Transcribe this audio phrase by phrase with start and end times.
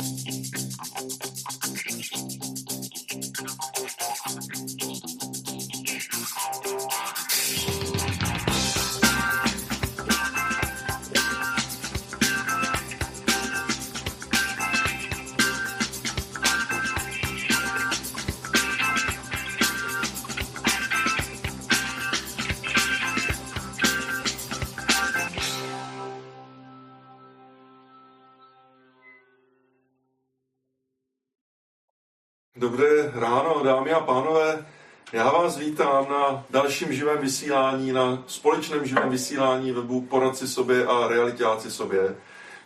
[0.00, 1.79] あっ。
[33.90, 34.66] Dámy a pánové.
[35.12, 41.08] Já vás vítám na dalším živém vysílání, na společném živém vysílání webu Poradci sobě a
[41.08, 42.16] realitáci sobě.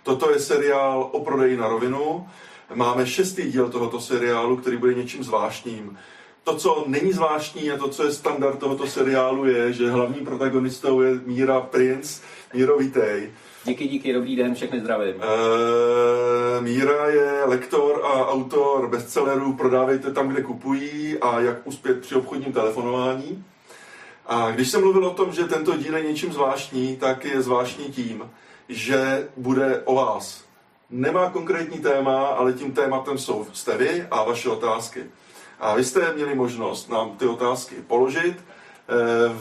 [0.02, 2.29] Toto je seriál o prodeji na rovinu.
[2.74, 5.98] Máme šestý díl tohoto seriálu, který bude něčím zvláštním.
[6.45, 11.01] To, co není zvláštní a to, co je standard tohoto seriálu, je, že hlavní protagonistou
[11.01, 12.23] je Míra Prince.
[12.54, 13.30] Míro, vítej.
[13.66, 15.14] Díky, díky, dobrý den, všechny zdravím.
[15.16, 22.15] Uh, Míra je lektor a autor bestsellerů Prodávejte tam, kde kupují a jak uspět při
[22.15, 23.45] obchodním telefonování.
[24.26, 27.85] A když jsem mluvil o tom, že tento díl je něčím zvláštní, tak je zvláštní
[27.85, 28.30] tím,
[28.68, 30.45] že bude o vás.
[30.90, 35.04] Nemá konkrétní téma, ale tím tématem jsou jste vy a vaše otázky.
[35.60, 38.37] A vy jste měli možnost nám ty otázky položit.
[38.37, 39.32] Eh,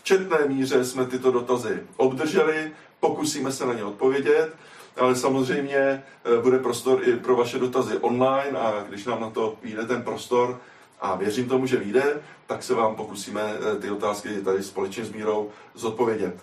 [0.00, 4.54] v četné míře jsme tyto dotazy obdrželi, pokusíme se na ně odpovědět,
[4.96, 9.56] ale samozřejmě eh, bude prostor i pro vaše dotazy online a když nám na to
[9.62, 10.60] vyjde ten prostor,
[11.00, 15.12] a věřím tomu, že vyjde, tak se vám pokusíme eh, ty otázky tady společně s
[15.12, 16.34] Mírou zodpovědět.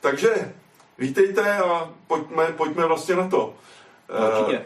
[0.00, 0.52] Takže
[0.98, 3.54] vítejte a pojďme, pojďme vlastně na to.
[4.28, 4.64] Určitě.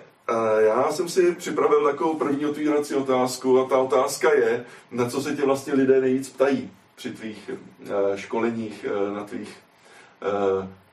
[0.59, 5.37] Já jsem si připravil takovou první otvírací otázku a ta otázka je, na co se
[5.37, 9.57] tě vlastně lidé nejvíc ptají při tvých eh, školeních, na tvých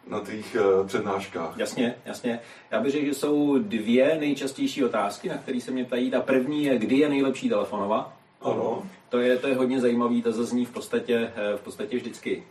[0.09, 1.57] na tvých uh, přednáškách.
[1.57, 2.39] Jasně, jasně.
[2.71, 6.11] Já bych řekl, že jsou dvě nejčastější otázky, na které se mě ptají.
[6.11, 8.13] Ta první je, kdy je nejlepší telefonovat.
[8.41, 8.83] Ano.
[9.09, 12.43] To je, to je hodně zajímavý, to zazní v podstatě, eh, v podstatě vždycky.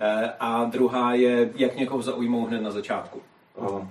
[0.00, 3.22] Eh, a druhá je, jak někoho zaujmou hned na začátku.
[3.58, 3.90] Ano.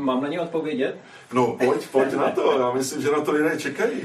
[0.00, 0.96] Mám na ně odpovědět?
[1.32, 2.58] No, pojď, pojď na to.
[2.58, 4.00] Já myslím, že na to lidé čekají.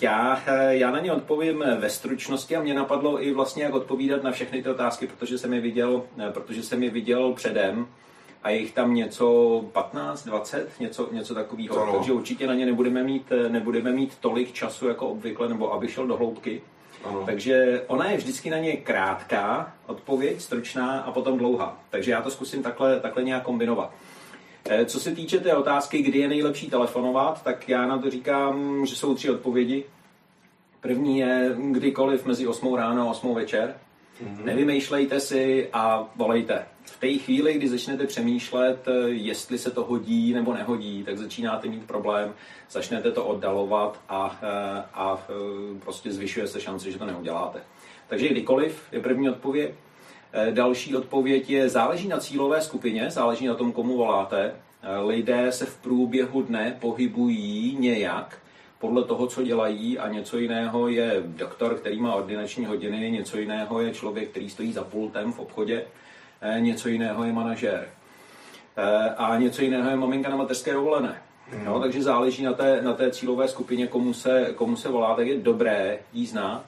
[0.00, 4.30] Já, já na ně odpovím ve stručnosti a mě napadlo i vlastně, jak odpovídat na
[4.30, 7.86] všechny ty otázky, protože jsem je viděl, protože jsem je viděl předem
[8.42, 11.82] a je jich tam něco 15, 20, něco, něco takového.
[11.82, 11.92] Ano.
[11.92, 16.06] Takže určitě na ně nebudeme mít, nebudeme mít tolik času jako obvykle, nebo aby šel
[16.06, 16.62] do hloubky.
[17.04, 17.22] Ano.
[17.26, 21.78] Takže ona je vždycky na ně krátká odpověď, stručná a potom dlouhá.
[21.90, 23.90] Takže já to zkusím takhle, takhle nějak kombinovat.
[24.68, 28.86] Eh, Co se týče té otázky, kdy je nejlepší telefonovat, tak já na to říkám,
[28.86, 29.84] že jsou tři odpovědi.
[30.80, 33.74] První je kdykoliv mezi 8 ráno a 8 večer.
[34.22, 34.44] Mm-hmm.
[34.44, 36.66] Nevymýšlejte si a volejte.
[36.84, 41.68] V té chvíli, kdy začnete přemýšlet, eh, jestli se to hodí nebo nehodí, tak začínáte
[41.68, 42.34] mít problém,
[42.70, 45.26] začnete to oddalovat a, eh, a
[45.80, 47.60] prostě zvyšuje se šance, že to neuděláte.
[48.08, 49.74] Takže kdykoliv je první odpověď.
[50.36, 54.52] Eh, další odpověď je, záleží na cílové skupině, záleží na tom, komu voláte.
[54.82, 58.38] Eh, lidé se v průběhu dne pohybují nějak
[58.78, 63.80] podle toho, co dělají a něco jiného je doktor, který má ordinační hodiny, něco jiného
[63.80, 65.84] je člověk, který stojí za pultem v obchodě,
[66.40, 67.88] eh, něco jiného je manažér
[69.16, 71.22] a něco jiného je maminka na mateřské dovolené.
[71.64, 75.26] No, takže záleží na té, na té cílové skupině, komu se, komu se volá, tak
[75.26, 76.64] je dobré jí znát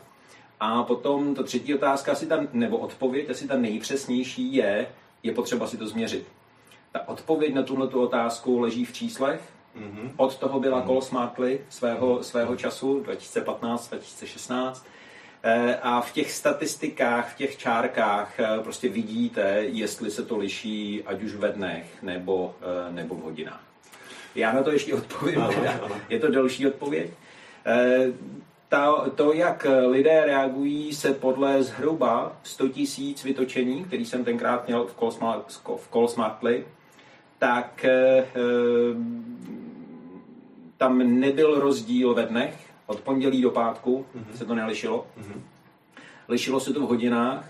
[0.61, 4.87] a potom ta třetí otázka, asi ta, nebo odpověď, asi ta nejpřesnější je,
[5.23, 6.27] je potřeba si to změřit.
[6.93, 9.41] Ta odpověď na tuhle otázku leží v číslech.
[9.81, 10.11] Mm-hmm.
[10.17, 10.87] Od toho byla mm-hmm.
[10.87, 14.83] Call Smartly svého, svého času, 2015-2016.
[15.43, 21.03] Eh, a v těch statistikách, v těch čárkách eh, prostě vidíte, jestli se to liší,
[21.07, 23.61] ať už ve dnech nebo, eh, nebo v hodinách.
[24.35, 25.43] Já na to ještě odpovím.
[25.43, 25.97] Ano, ano.
[26.09, 27.11] Je to delší odpověď
[28.69, 34.87] ta, to, jak lidé reagují, se podle zhruba 100 tisíc vytočení, který jsem tenkrát měl
[34.87, 36.65] v Call, Smart, v Call Smartly,
[37.39, 38.27] tak eh,
[40.77, 44.37] tam nebyl rozdíl ve dnech, od pondělí do pátku mm-hmm.
[44.37, 45.07] se to nelišilo.
[45.19, 45.41] Mm-hmm.
[46.29, 47.49] Lišilo se to v hodinách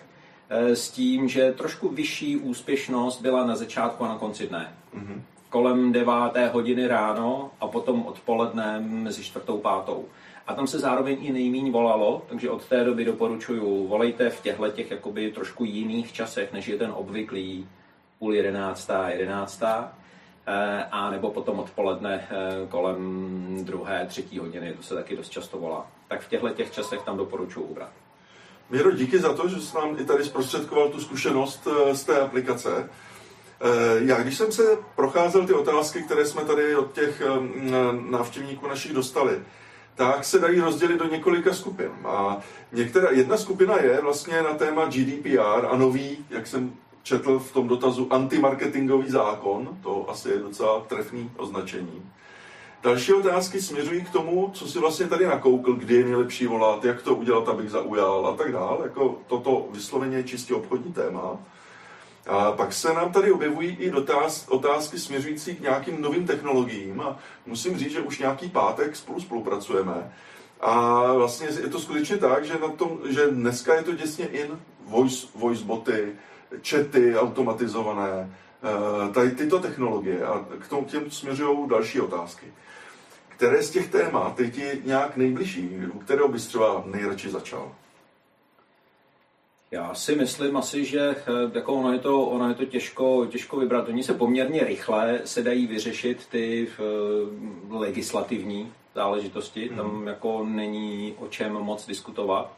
[0.49, 4.73] eh, s tím, že trošku vyšší úspěšnost byla na začátku a na konci dne.
[4.95, 5.21] Mm-hmm.
[5.49, 10.05] Kolem deváté hodiny ráno a potom odpoledne mezi čtvrtou pátou.
[10.47, 14.69] A tam se zároveň i nejmíň volalo, takže od té doby doporučuju, volejte v těchto
[14.69, 17.69] těch jakoby trošku jiných časech, než je ten obvyklý
[18.19, 19.93] půl jedenáctá, jedenáctá,
[20.47, 25.59] eh, a nebo potom odpoledne eh, kolem druhé, třetí hodiny, to se taky dost často
[25.59, 25.87] volá.
[26.09, 27.91] Tak v těchto těch časech tam doporučuji ubrat.
[28.71, 32.21] Míro, díky za to, že jsi nám i tady zprostředkoval tu zkušenost eh, z té
[32.21, 32.91] aplikace.
[33.99, 34.63] Já když jsem se
[34.97, 37.23] procházel ty otázky, které jsme tady od těch
[38.11, 39.43] návštěvníků našich dostali,
[39.97, 41.91] tak se dají rozdělit do několika skupin.
[42.05, 42.39] A
[42.73, 46.73] některá, jedna skupina je vlastně na téma GDPR a nový, jak jsem
[47.03, 52.03] četl v tom dotazu, antimarketingový zákon, to asi je docela trefný označení.
[52.83, 57.03] Další otázky směřují k tomu, co si vlastně tady nakoukl, kdy je nejlepší volat, jak
[57.03, 58.79] to udělat, abych zaujal a tak dále.
[58.83, 61.39] Jako toto vysloveně je čistě obchodní téma.
[62.27, 67.19] A pak se nám tady objevují i dotáz, otázky směřující k nějakým novým technologiím a
[67.47, 70.13] musím říct, že už nějaký pátek spolu spolupracujeme.
[70.61, 74.59] A vlastně je to skutečně tak, že, na tom, že dneska je to děsně in
[74.87, 76.13] voice, voice boty,
[76.69, 78.31] chaty automatizované,
[78.63, 82.47] eh, tady tyto technologie a k tomu těm směřují další otázky.
[83.29, 87.73] Které z těch témat je nějak nejbližší, u kterého bys třeba nejradši začal?
[89.71, 93.57] Já si myslím asi, že eh, jako ono, je to, ono je to těžko, těžko
[93.57, 93.89] vybrat.
[93.89, 99.69] Oni se poměrně rychle se dají vyřešit ty uh, legislativní záležitosti.
[99.69, 99.77] Hmm.
[99.77, 102.53] Tam jako není o čem moc diskutovat.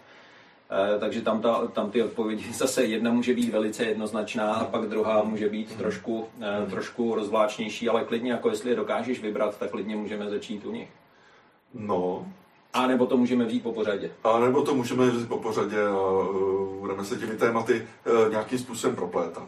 [0.94, 4.88] Uh, takže tam, ta, tam ty odpovědi zase jedna může být velice jednoznačná a pak
[4.88, 5.78] druhá může být hmm.
[5.78, 10.66] trošku, uh, trošku rozvláčnější, ale klidně jako jestli je dokážeš vybrat, tak klidně můžeme začít
[10.66, 10.88] u nich.
[11.74, 12.32] No,
[12.72, 14.10] a nebo to můžeme vzít po pořadě.
[14.24, 17.86] A nebo to můžeme vzít po pořadě a uh, budeme se těmi tématy
[18.24, 19.42] uh, nějakým způsobem proplétat.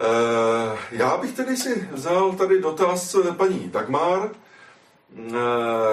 [0.00, 4.30] Uh, já bych tedy si vzal tady dotaz paní Dagmar,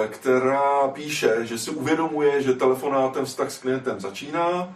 [0.08, 4.74] která píše, že si uvědomuje, že telefonátem vztah s klientem začíná,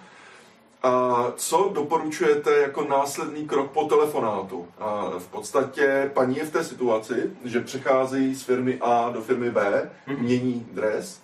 [0.83, 4.69] a co doporučujete jako následný krok po telefonátu?
[4.79, 9.51] A v podstatě paní je v té situaci, že přechází z firmy A do firmy
[9.51, 10.23] B, mhm.
[10.23, 11.21] mění dres.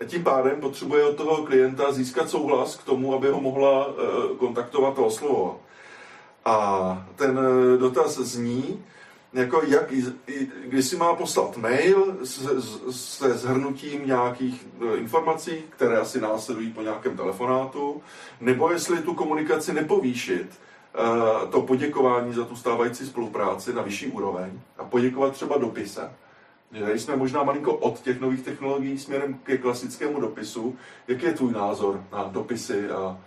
[0.00, 4.36] A tím pádem potřebuje od toho klienta získat souhlas k tomu, aby ho mohla eh,
[4.38, 5.56] kontaktovat a oslovovat.
[6.44, 8.84] A ten eh, dotaz zní,
[9.32, 9.92] jako jak,
[10.64, 12.62] když si má poslat mail se,
[12.92, 18.02] se zhrnutím nějakých e, informací, které asi následují po nějakém telefonátu,
[18.40, 24.60] nebo jestli tu komunikaci nepovýšit, e, to poděkování za tu stávající spolupráci na vyšší úroveň
[24.78, 26.10] a poděkovat třeba dopisem.
[26.72, 30.76] Že jsme možná malinko od těch nových technologií směrem ke klasickému dopisu.
[31.08, 33.18] Jaký je tvůj názor na dopisy a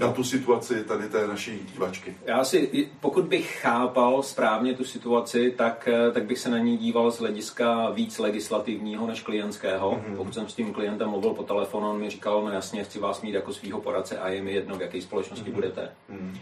[0.00, 2.14] na tu situaci tady té naší divačky.
[2.24, 6.76] Já si, pokud bych chápal správně tu situaci, tak, eh, tak bych se na ní
[6.76, 9.90] díval z hlediska víc legislativního než klientského.
[9.90, 10.16] Mm-hmm.
[10.16, 13.22] Pokud jsem s tím klientem mluvil po telefonu, on mi říkal, no jasně, chci vás
[13.22, 15.54] mít jako svého poradce a je mi jedno, v jaké společnosti mm-hmm.
[15.54, 15.90] budete.
[16.10, 16.38] Mm-hmm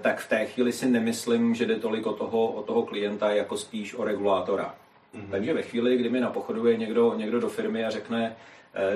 [0.00, 3.56] tak v té chvíli si nemyslím, že jde tolik o toho, o toho klienta, jako
[3.56, 4.74] spíš o regulátora.
[5.14, 5.30] Mm-hmm.
[5.30, 8.36] Takže ve chvíli, kdy mi napochoduje někdo, někdo do firmy a řekne,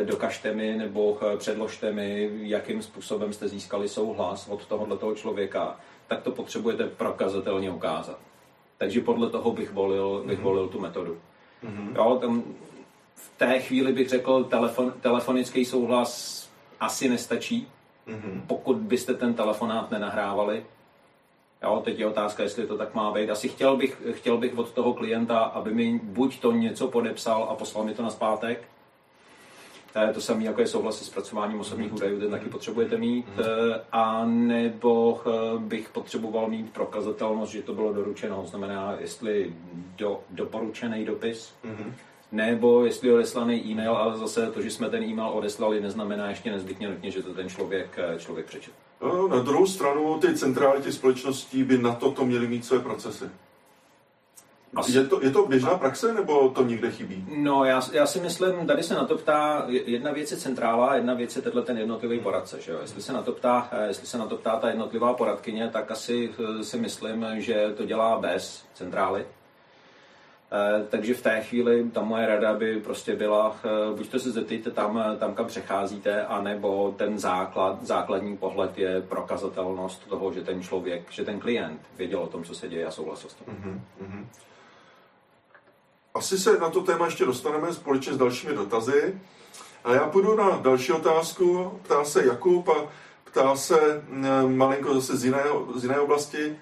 [0.05, 5.77] dokažte mi nebo eh, předložte mi, jakým způsobem jste získali souhlas od tohoto člověka,
[6.07, 8.19] tak to potřebujete prokazatelně ukázat.
[8.79, 10.43] Takže podle toho bych volil, bych mm-hmm.
[10.43, 11.19] volil tu metodu.
[11.65, 11.97] Mm-hmm.
[11.97, 12.43] Jo, tam
[13.15, 16.45] v té chvíli bych řekl, telefon, telefonický souhlas
[16.81, 17.69] asi nestačí,
[18.09, 18.41] mm-hmm.
[18.47, 20.67] pokud byste ten telefonát nenahrávali.
[21.63, 23.31] Jo, teď je otázka, jestli to tak má být.
[23.31, 27.55] Asi chtěl bych, chtěl bych od toho klienta, aby mi buď to něco podepsal a
[27.55, 28.69] poslal mi to na zpátek,
[30.13, 31.97] to samé, jako je souhlas se zpracováním osobních mhm.
[31.97, 33.27] údajů, ten taky potřebujete mít.
[33.29, 33.45] Mhm.
[33.75, 38.45] Eh, a nebo eh, bych potřeboval mít prokazatelnost, že to bylo doručeno.
[38.47, 39.55] Znamená, jestli
[39.97, 41.93] do, doporučený dopis, mm-hmm.
[42.33, 46.89] nebo jestli odeslaný e-mail, ale zase to, že jsme ten e-mail odeslali, neznamená ještě nezbytně
[46.89, 48.77] nutně, že to ten člověk, eh, člověk přečetl.
[49.03, 53.25] No, na druhou stranu, ty centrály těch společností by na toto měly mít své procesy.
[54.77, 54.93] Asi.
[54.93, 57.27] Je, to, je to běžná praxe, nebo to někde chybí?
[57.37, 61.15] No, já, já si myslím, tady se na to ptá, jedna věc je centrála, jedna
[61.15, 62.61] věc je tenhle ten jednotlivý poradce.
[62.61, 62.79] Že jo?
[62.81, 65.91] Jestli, se na to ptá, eh, jestli se na to ptá ta jednotlivá poradkyně, tak
[65.91, 69.27] asi eh, si myslím, že to dělá bez centrály.
[70.53, 73.57] Eh, takže v té chvíli ta moje rada by prostě byla,
[73.97, 80.09] buď to se zeptejte tam, tam kam přecházíte, anebo ten základ, základní pohled je prokazatelnost
[80.09, 83.31] toho, že ten člověk, že ten klient věděl o tom, co se děje a souhlasil
[83.31, 83.47] s tím.
[83.47, 84.25] Mm-hmm.
[86.17, 89.21] Asi se na to téma ještě dostaneme společně s dalšími dotazy.
[89.85, 91.73] A já půjdu na další otázku.
[91.83, 92.89] Ptá se Jakub a
[93.25, 94.05] ptá se
[94.47, 95.43] malinko zase z jiné,
[95.75, 96.57] z jiné oblasti.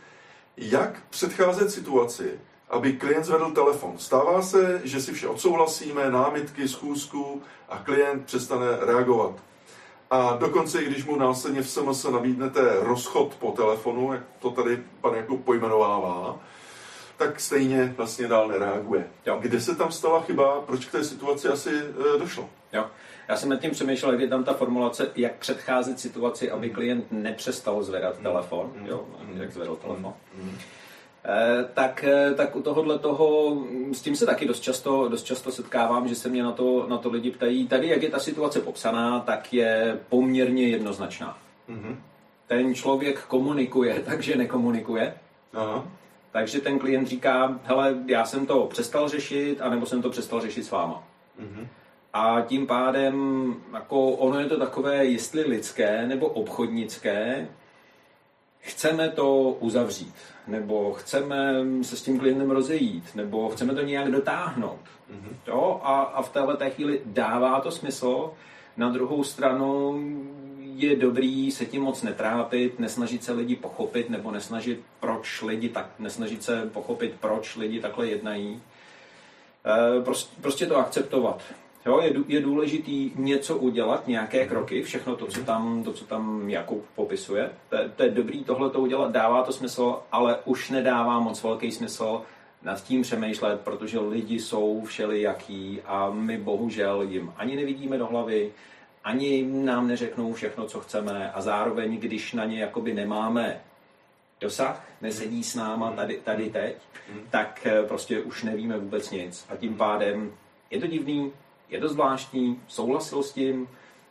[0.56, 2.40] Jak předcházet situaci,
[2.71, 3.99] aby klient zvedl telefon?
[3.99, 9.32] Stává se, že si vše odsouhlasíme, námitky, schůzku a klient přestane reagovat.
[10.11, 14.82] A dokonce, i když mu následně v SMS nabídnete rozchod po telefonu, jak to tady
[15.00, 16.40] pan Jakub pojmenovává,
[17.23, 19.07] tak stejně vlastně dál nereaguje.
[19.26, 19.38] Jo.
[19.41, 22.50] Kde se tam stala chyba, proč k té situaci asi e, došlo?
[22.73, 22.87] Jo.
[23.29, 26.75] Já jsem nad tím přemýšlel, jak je tam ta formulace, jak předcházet situaci, aby mm.
[26.75, 28.23] klient nepřestal zvedat mm.
[28.23, 28.87] telefon, mm.
[28.87, 30.14] jo, jak zvedl telefon.
[30.43, 30.59] Mm.
[31.25, 33.57] Eh, tak, eh, tak u tohohle toho,
[33.93, 36.99] s tím se taky dost často, dost často setkávám, že se mě na to, na
[36.99, 37.69] to lidi ptají.
[37.69, 41.38] Tady, jak je ta situace popsaná, tak je poměrně jednoznačná.
[41.69, 41.97] Mm-hmm.
[42.47, 45.14] Ten člověk komunikuje, takže nekomunikuje.
[45.55, 45.85] Aha.
[46.33, 50.65] Takže ten klient říká, hele, já jsem to přestal řešit, anebo jsem to přestal řešit
[50.65, 51.05] s váma.
[51.41, 51.67] Mm-hmm.
[52.12, 57.49] A tím pádem, jako ono je to takové, jestli lidské nebo obchodnické,
[58.59, 60.15] chceme to uzavřít,
[60.47, 64.81] nebo chceme se s tím klientem rozejít, nebo chceme to nějak dotáhnout.
[65.11, 65.35] Mm-hmm.
[65.47, 65.81] Jo?
[65.83, 68.31] A, a v téhle té chvíli dává to smysl.
[68.77, 69.93] Na druhou stranu
[70.76, 75.91] je dobrý se tím moc netrápit, nesnažit se lidi pochopit, nebo nesnažit, proč lidi tak,
[75.99, 78.61] nesnažit se pochopit, proč lidi takhle jednají.
[80.05, 81.43] Prostě, prostě to akceptovat.
[81.87, 86.50] Jo, je, je důležitý něco udělat, nějaké kroky, všechno to, co tam, to, co tam
[86.50, 87.50] Jakub popisuje.
[87.69, 91.73] To, to je dobrý tohle to udělat, dává to smysl, ale už nedává moc velký
[91.73, 92.23] smysl
[92.62, 98.52] nad tím přemýšlet, protože lidi jsou všelijaký a my bohužel jim ani nevidíme do hlavy,
[99.04, 103.61] ani nám neřeknou všechno, co chceme a zároveň, když na ně jakoby nemáme
[104.40, 106.76] dosah, nesedí s náma tady, tady teď,
[107.30, 110.32] tak eh, prostě už nevíme vůbec nic a tím pádem
[110.71, 111.32] je to divný,
[111.68, 113.68] je to zvláštní, souhlasil s tím,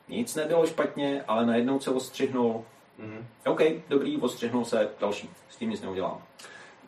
[0.10, 2.66] nic nebylo špatně, ale najednou se ostřihnul.
[3.00, 3.52] Mm-hmm.
[3.52, 6.22] OK, dobrý, ostřihnul se, další, s tím nic neudělám.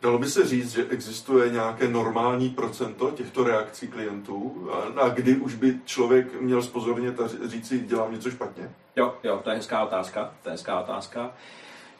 [0.04, 5.54] Dalo by se říct, že existuje nějaké normální procento těchto reakcí klientů a, kdy už
[5.54, 8.70] by člověk měl spozornit a říct si, dělám něco špatně?
[8.96, 11.34] Jo, jo, to je hezká otázka, to je hezká otázka.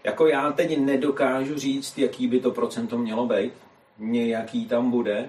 [0.05, 3.53] Jako já teď nedokážu říct, jaký by to procento mělo být,
[3.99, 5.29] nějaký tam bude,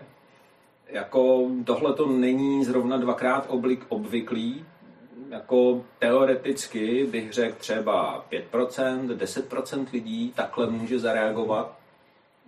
[0.90, 4.66] jako tohle to není zrovna dvakrát oblik, obvyklý,
[5.30, 11.85] jako teoreticky bych řekl třeba 5%, 10% lidí takhle může zareagovat,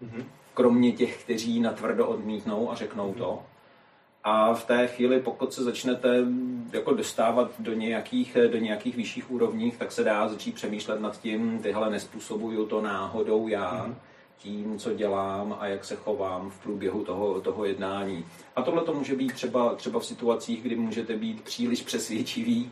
[0.04, 0.24] mm-hmm.
[0.54, 3.18] kromě těch, kteří natvrdo odmítnou a řeknou mm-hmm.
[3.18, 3.44] to.
[4.24, 6.26] A v té chvíli, pokud se začnete
[6.74, 11.60] jako dostávat do nějakých, do nějakých vyšších úrovních, tak se dá začít přemýšlet nad tím,
[11.60, 13.96] tyhle nespůsobuju to náhodou já, mm-hmm
[14.38, 18.26] tím, co dělám a jak se chovám v průběhu toho, toho jednání.
[18.56, 22.72] A tohle to může být třeba, třeba v situacích, kdy můžete být příliš přesvědčivý,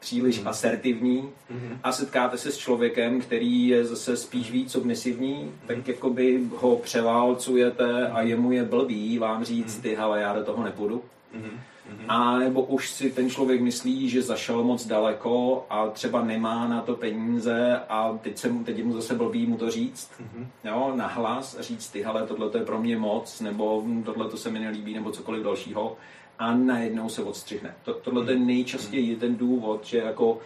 [0.00, 0.48] příliš mm.
[0.48, 1.78] asertivní mm.
[1.82, 5.52] a setkáte se s člověkem, který je zase spíš víc submisivní, mm.
[5.66, 9.82] tak jakoby ho převálcujete a jemu je blbý vám říct, mhm.
[9.82, 11.02] ty hele, já do toho nepůjdu.
[11.34, 11.60] Mm.
[11.90, 12.04] Mm-hmm.
[12.08, 16.82] A nebo už si ten člověk myslí, že zašel moc daleko a třeba nemá na
[16.82, 20.46] to peníze a teď, se mu, teď mu zase blbý mu to říct, mm-hmm.
[20.64, 24.50] jo, nahlas a říct, ty hele, tohle je pro mě moc, nebo tohle to se
[24.50, 25.96] mi nelíbí, nebo cokoliv dalšího
[26.38, 27.74] a najednou se odstřihne.
[27.84, 30.38] To, tohle je nejčastěji ten důvod, že jako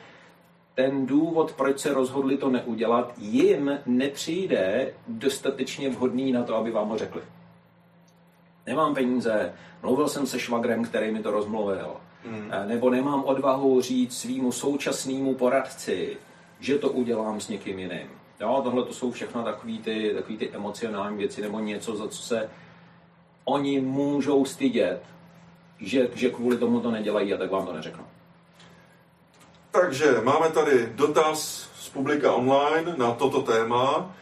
[0.75, 6.89] ten důvod, proč se rozhodli to neudělat, jim nepřijde dostatečně vhodný na to, aby vám
[6.89, 7.23] ho řekli
[8.71, 12.51] nemám peníze, mluvil jsem se švagrem, který mi to rozmluvil, mm.
[12.67, 16.17] nebo nemám odvahu říct svýmu současnému poradci,
[16.61, 18.09] že to udělám s někým jiným.
[18.41, 22.23] Jo, tohle to jsou všechno takové ty, takový ty emocionální věci nebo něco, za co
[22.23, 22.51] se
[23.45, 25.03] oni můžou stydět,
[25.81, 28.05] že, že kvůli tomu to nedělají a tak vám to neřeknu.
[29.71, 34.15] Takže máme tady dotaz z publika online na toto téma.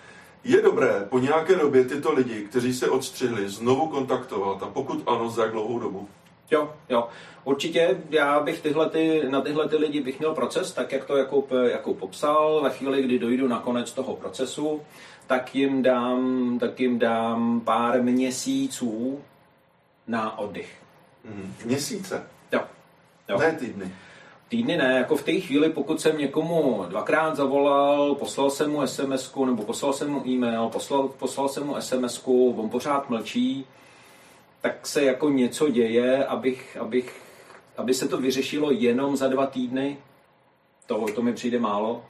[0.45, 5.31] Je dobré po nějaké době tyto lidi, kteří se odstřihli, znovu kontaktovat a pokud ano,
[5.31, 6.09] za jak dlouhou dobu?
[6.51, 7.09] Jo, jo.
[7.45, 11.17] Určitě já bych tyhle ty, na tyhle ty lidi bych měl proces, tak jak to
[11.17, 12.61] Jakub, Jakub popsal.
[12.63, 14.81] Ve chvíli, kdy dojdu na konec toho procesu,
[15.27, 19.21] tak jim dám, tak jim dám pár měsíců
[20.07, 20.78] na oddych.
[21.25, 22.27] Mm, měsíce?
[22.53, 22.61] Jo.
[23.29, 23.39] jo.
[23.39, 23.93] Ne týdny
[24.49, 29.35] týdny ne, jako v té chvíli, pokud jsem někomu dvakrát zavolal, poslal jsem mu sms
[29.47, 33.67] nebo poslal jsem mu e-mail, poslal, poslal jsem mu sms on pořád mlčí,
[34.61, 37.23] tak se jako něco děje, abych, abych,
[37.77, 39.97] aby se to vyřešilo jenom za dva týdny,
[40.87, 42.05] to, to mi přijde málo.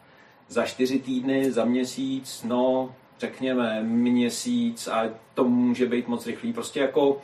[0.49, 6.53] Za čtyři týdny, za měsíc, no, řekněme měsíc a to může být moc rychlý.
[6.53, 7.21] Prostě jako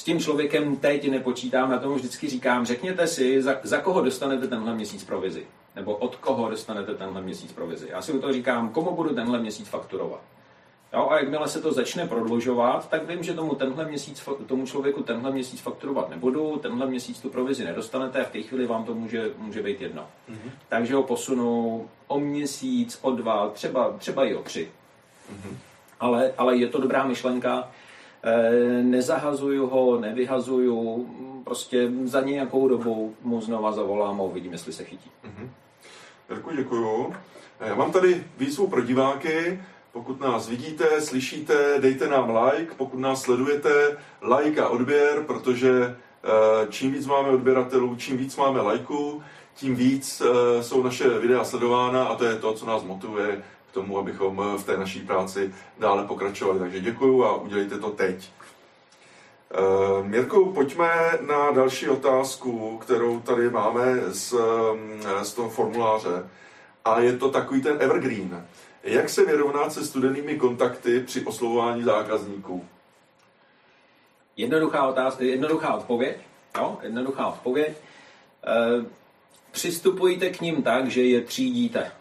[0.00, 4.48] s tím člověkem teď nepočítám, na tom vždycky říkám, řekněte si, za, za koho dostanete
[4.48, 5.46] tenhle měsíc provizi.
[5.76, 7.88] Nebo od koho dostanete tenhle měsíc provizi.
[7.90, 10.20] Já si u toho říkám, komu budu tenhle měsíc fakturovat.
[10.92, 15.02] Jo, a jakmile se to začne prodlužovat, tak vím, že tomu, tenhle měsíc, tomu člověku
[15.02, 18.94] tenhle měsíc fakturovat nebudu, tenhle měsíc tu provizi nedostanete a v té chvíli vám to
[18.94, 20.06] může, může být jedno.
[20.30, 20.50] Mm-hmm.
[20.68, 24.68] Takže ho posunu o měsíc, o dva, třeba, třeba i o tři.
[25.32, 25.56] Mm-hmm.
[26.00, 27.68] Ale, ale je to dobrá myšlenka,
[28.82, 31.08] nezahazuju ho, nevyhazuju,
[31.44, 35.10] prostě za nějakou dobu mu znova zavolám a uvidím, jestli se chytí.
[35.24, 35.48] Mm-hmm.
[36.30, 37.14] Jirku, děkuju.
[37.60, 39.62] Já mám tady výzvu pro diváky.
[39.92, 42.74] Pokud nás vidíte, slyšíte, dejte nám like.
[42.76, 43.98] Pokud nás sledujete,
[44.36, 45.96] like a odběr, protože
[46.68, 49.22] čím víc máme odběratelů, čím víc máme lajků,
[49.54, 50.22] tím víc
[50.60, 54.64] jsou naše videa sledována a to je to, co nás motivuje k tomu, abychom v
[54.64, 56.58] té naší práci dále pokračovali.
[56.58, 58.30] Takže děkuju a udělejte to teď.
[59.58, 60.88] Uh, Mirko, pojďme
[61.26, 64.34] na další otázku, kterou tady máme z,
[65.22, 66.28] z toho formuláře.
[66.84, 68.46] A je to takový ten evergreen.
[68.82, 72.64] Jak se vyrovnat se studenými kontakty při oslovování zákazníků?
[74.36, 76.16] Jednoduchá, otázka, jednoduchá odpověď.
[76.56, 77.68] Jo, jednoduchá odpověď.
[77.70, 78.84] E,
[79.50, 81.92] přistupujte k ním tak, že je třídíte.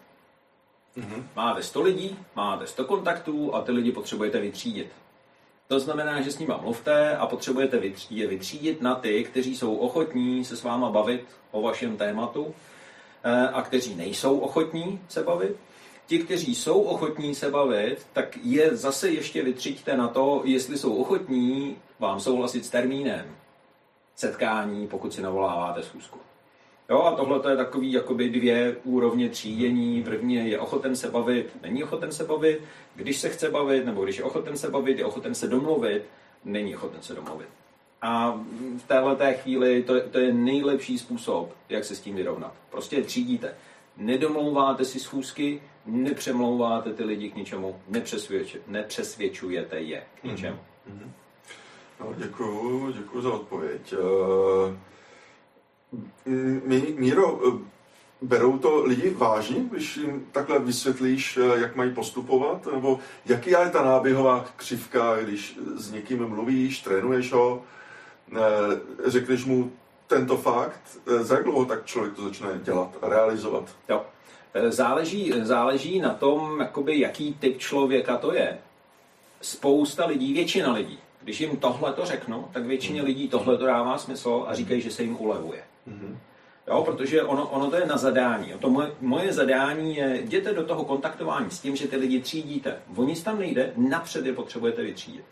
[0.97, 1.23] Mm-hmm.
[1.35, 4.91] Máte 100 lidí, máte 100 kontaktů a ty lidi potřebujete vytřídit.
[5.67, 10.45] To znamená, že s nimi mluvte a potřebujete je vytřídit na ty, kteří jsou ochotní
[10.45, 12.55] se s váma bavit o vašem tématu
[13.23, 15.55] eh, a kteří nejsou ochotní se bavit.
[16.07, 20.95] Ti, kteří jsou ochotní se bavit, tak je zase ještě vytřiďte na to, jestli jsou
[20.95, 23.35] ochotní vám souhlasit s termínem
[24.15, 26.19] setkání, pokud si navoláváte schůzku.
[26.89, 30.03] Jo, a tohle je takový jakoby dvě úrovně třídění.
[30.03, 32.61] První je ochoten se bavit, není ochoten se bavit,
[32.95, 36.03] když se chce bavit, nebo když je ochoten se bavit, je ochoten se domluvit,
[36.45, 37.47] není ochoten se domluvit.
[38.01, 38.41] A
[38.77, 42.53] v téhle té chvíli to, to je nejlepší způsob, jak se s tím vyrovnat.
[42.69, 43.55] Prostě třídíte.
[43.97, 47.81] Nedomlouváte si schůzky, nepřemlouváte ty lidi k ničemu,
[48.67, 50.59] nepřesvědčujete je k ničemu.
[50.91, 51.09] Mm-hmm.
[51.99, 53.93] No, děkuju, děkuju za odpověď.
[53.93, 54.75] Uh...
[56.95, 57.39] Míro,
[58.21, 62.67] berou to lidi vážně, když jim takhle vysvětlíš, eh, jak mají postupovat?
[62.73, 67.63] Nebo jaký je ta náběhová křivka, když s někým mluvíš, trénuješ ho,
[68.31, 68.39] eh,
[69.05, 69.71] řekneš mu
[70.07, 73.75] tento fakt, eh, za jak dlouho tak člověk to začne dělat a realizovat?
[73.89, 74.05] Jo.
[74.69, 78.57] Záleží, záleží na tom, jakoby, jaký typ člověka to je.
[79.41, 83.07] Spousta lidí, většina lidí, když jim tohle to řeknu, tak většině hmm.
[83.07, 85.63] lidí tohle to dává smysl a říkají, že se jim ulevuje.
[85.89, 86.17] Mm-hmm.
[86.67, 88.53] Jo, protože ono, ono to je na zadání.
[88.59, 92.81] To moje, moje zadání je, jděte do toho kontaktování s tím, že ty lidi třídíte.
[92.95, 95.25] O nic tam nejde, napřed je potřebujete vytřídit.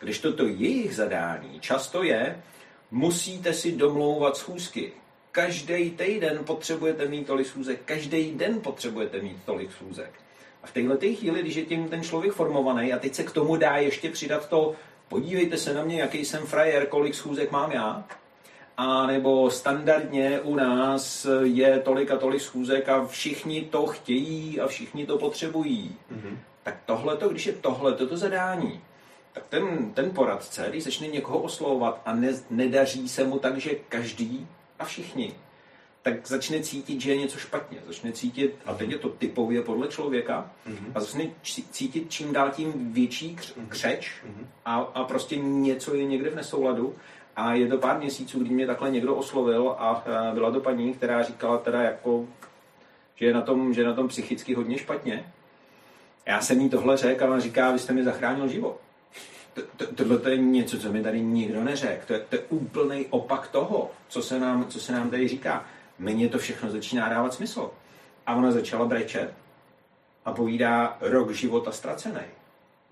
[0.00, 2.42] Když toto jejich zadání často je,
[2.90, 4.92] musíte si domlouvat schůzky.
[5.32, 10.12] Každý týden potřebujete mít tolik schůzek, každý den potřebujete mít tolik schůzek.
[10.62, 13.56] A v téhle chvíli, když je tím ten člověk formovaný a teď se k tomu
[13.56, 14.74] dá ještě přidat to,
[15.08, 18.04] podívejte se na mě, jaký jsem frajer, kolik schůzek mám já,
[18.76, 24.66] a nebo standardně u nás je tolik a tolik schůzek a všichni to chtějí a
[24.66, 25.96] všichni to potřebují.
[26.12, 26.36] Mm-hmm.
[26.62, 28.80] Tak tohle, když je tohle to zadání,
[29.32, 33.74] tak ten, ten poradce, když začne někoho oslovovat a ne, nedaří se mu tak, že
[33.88, 34.46] každý
[34.78, 35.34] a všichni,
[36.02, 37.78] tak začne cítit, že je něco špatně.
[37.86, 40.92] Začne cítit, a teď je to typově podle člověka, mm-hmm.
[40.94, 41.24] a začne
[41.70, 43.66] cítit čím dál tím větší mhm.
[43.66, 44.46] křeč mm-hmm.
[44.64, 46.94] a, a prostě něco je někde v nesouladu
[47.36, 51.22] a je to pár měsíců, kdy mě takhle někdo oslovil a byla to paní, která
[51.22, 52.26] říkala teda jako,
[53.14, 55.32] že je na tom, že je na tom psychicky hodně špatně.
[56.26, 58.80] Já jsem jí tohle řekl a ona říká, vy jste mi zachránil život.
[59.94, 62.06] Tohle to je něco, co mi tady nikdo neřekl.
[62.06, 65.64] To je, to je úplný opak toho, co se, nám, co se nám tady říká.
[65.98, 67.70] Mně to všechno začíná dávat smysl.
[68.26, 69.34] A ona začala brečet
[70.24, 72.20] a povídá rok života ztracený.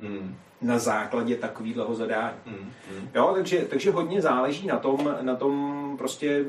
[0.02, 2.36] Mm na základě takového zadání.
[2.46, 3.08] Mm, mm.
[3.14, 6.44] Jo, takže, takže hodně záleží na tom, na tom prostě,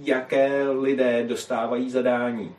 [0.00, 2.54] jaké lidé dostávají zadání.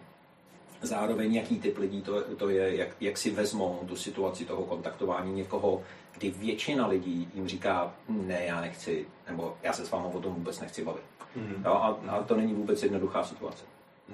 [0.82, 5.34] Zároveň jaký typ lidí to, to je, jak, jak si vezmou tu situaci toho kontaktování
[5.34, 5.82] někoho,
[6.18, 10.34] kdy většina lidí jim říká, ne, já nechci, nebo já se s vámi o tom
[10.34, 11.04] vůbec nechci bavit.
[11.36, 11.64] Mm.
[11.66, 13.64] Jo, a, a to není vůbec jednoduchá situace.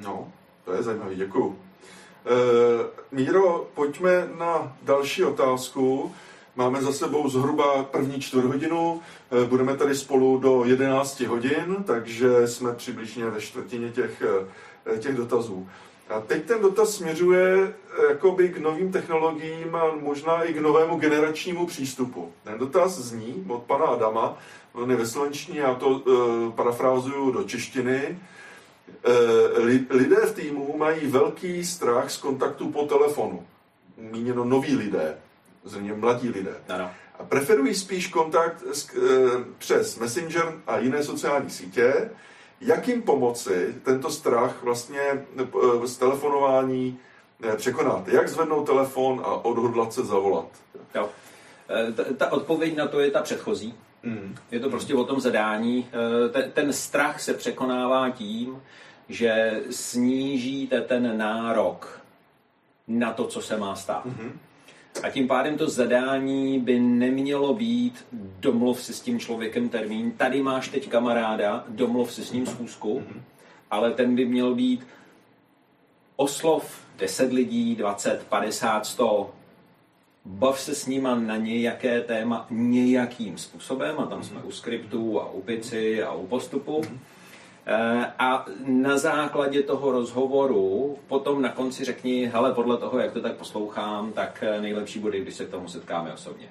[0.02, 0.32] No,
[0.66, 1.60] to je zajímavé, děkuju.
[2.26, 6.12] E, Míro, pojďme na další otázku.
[6.56, 9.02] Máme za sebou zhruba první čtvrt hodinu,
[9.32, 14.24] eh, budeme tady spolu do 11 hodin, takže jsme přibližně ve čtvrtině těch,
[14.94, 15.70] eh, těch dotazů.
[16.10, 21.00] A teď ten dotaz směřuje eh, jakoby k novým technologiím a možná i k novému
[21.00, 22.32] generačnímu přístupu.
[22.44, 24.38] Ten dotaz zní od pana Adama,
[24.74, 25.06] on je ve
[25.54, 28.20] já to uh, parafrázuju do češtiny.
[29.08, 33.48] Uh, lidé v týmu mají velký strach z kontaktu po telefonu.
[33.98, 35.18] Míněno noví lidé
[35.64, 36.56] zřejmě mladí lidé.
[36.70, 36.92] Ano.
[37.20, 39.00] A preferují spíš kontakt s, e,
[39.58, 42.10] přes Messenger a jiné sociální sítě.
[42.62, 47.00] Jak jim pomoci tento strach vlastně e, z telefonování
[47.56, 48.08] překonat?
[48.08, 50.48] Jak zvednout telefon a odhodlat se zavolat?
[50.96, 51.10] Jo.
[51.96, 53.76] Ta, ta odpověď na to je ta předchozí.
[54.04, 54.36] Mm.
[54.52, 55.88] Je to prostě o tom zadání.
[56.26, 58.62] E, ten, ten strach se překonává tím,
[59.10, 62.02] že snížíte ten nárok
[62.88, 64.06] na to, co se má stát.
[64.06, 64.32] Mm-hmm.
[65.04, 68.06] A tím pádem to zadání by nemělo být
[68.40, 73.04] domluv si s tím člověkem termín, tady máš teď kamaráda, domluv si s ním schůzku,
[73.72, 74.88] ale ten by měl být
[76.16, 79.34] oslov 10 lidí, 20, 50, 100,
[80.30, 85.32] bav se s nima na nějaké téma nějakým způsobem, a tam jsme u skriptů a
[85.32, 86.82] u pici a u postupu.
[87.66, 93.22] Eh, a na základě toho rozhovoru potom na konci řekni, hele, podle toho, jak to
[93.22, 96.48] tak poslouchám, tak eh, nejlepší bude, když se k tomu setkáme osobně.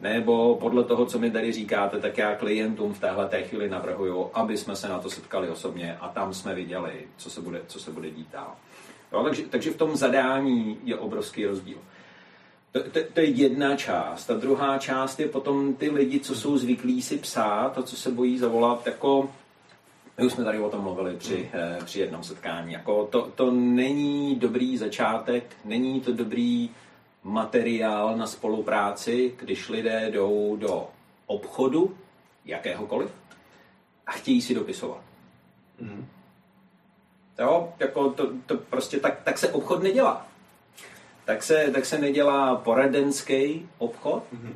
[0.00, 4.30] Nebo podle toho, co mi tady říkáte, tak já klientům v téhle té chvíli navrhuju,
[4.34, 7.80] aby jsme se na to setkali osobně a tam jsme viděli, co se bude, co
[7.80, 8.52] se bude dít dál.
[9.12, 11.78] Jo, takže, takže v tom zadání je obrovský rozdíl.
[12.72, 14.26] To, to, to je jedna část.
[14.26, 18.10] Ta druhá část je potom ty lidi, co jsou zvyklí si psát a co se
[18.10, 19.30] bojí zavolat, jako
[20.18, 22.72] my už jsme tady o tom mluvili při, eh, při jednom setkání.
[22.72, 26.70] Jako to, to není dobrý začátek, není to dobrý
[27.22, 30.88] materiál na spolupráci, když lidé jdou do
[31.26, 31.96] obchodu,
[32.44, 33.10] jakéhokoliv,
[34.06, 35.00] a chtějí si dopisovat.
[35.80, 36.06] Mm.
[37.38, 40.31] Jo, jako to, to prostě tak, tak se obchod nedělá.
[41.24, 44.22] Tak se, tak se nedělá poradenský obchod.
[44.34, 44.52] Mm-hmm.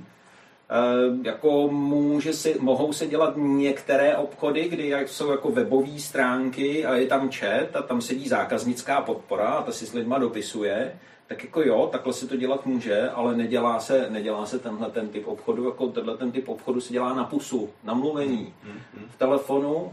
[0.71, 6.95] E, jako může si, mohou se dělat některé obchody, kdy jsou jako webové stránky a
[6.95, 11.45] je tam chat a tam sedí zákaznická podpora a ta si s lidma dopisuje, tak
[11.45, 15.27] jako jo, takhle se to dělat může, ale nedělá se, nedělá se tenhle ten typ
[15.27, 19.09] obchodu, jako tenhle ten typ obchodu se dělá na pusu, na mluvení, mm-hmm.
[19.11, 19.93] v telefonu,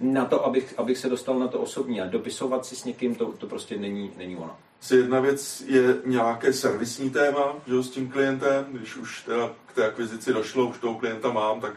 [0.00, 3.32] na to, abych, abych se dostal na to osobní a dopisovat si s někým, to,
[3.32, 4.56] to prostě není, není ono.
[4.80, 9.72] Si jedna věc je nějaké servisní téma že, s tím klientem, když už teda k
[9.72, 11.72] té akvizici došlo, už toho klienta mám, tak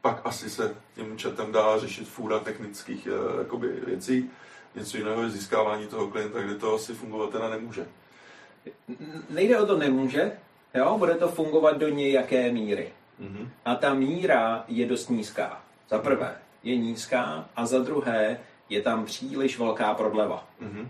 [0.00, 4.30] pak asi se tím chatem dá řešit fůra technických eh, jakoby, věcí.
[4.74, 7.86] Něco jiného je získávání toho klienta, kde to asi fungovat teda nemůže.
[9.30, 10.32] Nejde o to nemůže,
[10.74, 10.98] jo?
[10.98, 12.92] bude to fungovat do nějaké míry.
[13.20, 13.48] Mm-hmm.
[13.64, 15.62] A ta míra je dost nízká.
[15.90, 20.48] Za prvé je nízká a za druhé je tam příliš velká prodleva.
[20.62, 20.88] Mm-hmm.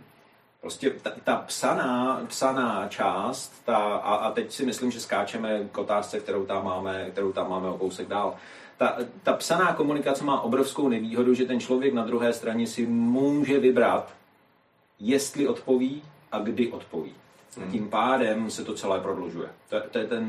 [0.61, 5.79] Prostě ta, ta psaná, psaná část, ta, a, a teď si myslím, že skáčeme k
[5.79, 8.35] otázce, kterou tam máme, kterou tam máme o kousek dál.
[8.77, 13.61] Ta, ta psaná komunikace má obrovskou nevýhodu, že ten člověk na druhé straně si může
[13.61, 14.14] vybrat,
[14.99, 17.14] jestli odpoví a kdy odpoví.
[17.57, 17.73] Hmm.
[17.73, 19.49] Tím pádem se to celé prodlužuje.
[19.68, 20.25] To, to je ten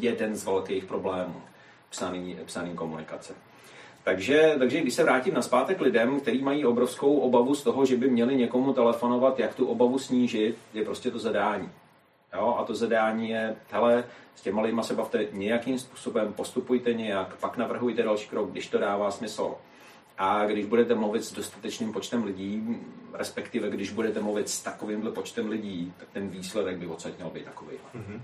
[0.00, 1.42] jeden z velkých problémů
[1.90, 3.34] psaný, psaný komunikace.
[4.06, 7.96] Takže, takže když se vrátím na zpátek lidem, kteří mají obrovskou obavu z toho, že
[7.96, 11.70] by měli někomu telefonovat, jak tu obavu snížit, je prostě to zadání.
[12.34, 12.56] Jo?
[12.58, 17.56] A to zadání je, hele, s těma lidma se bavte nějakým způsobem, postupujte nějak, pak
[17.56, 19.54] navrhujte další krok, když to dává smysl.
[20.18, 22.78] A když budete mluvit s dostatečným počtem lidí,
[23.12, 27.44] respektive když budete mluvit s takovýmhle počtem lidí, tak ten výsledek by odsaď měl být
[27.44, 27.76] takový.
[27.94, 28.20] Mm-hmm.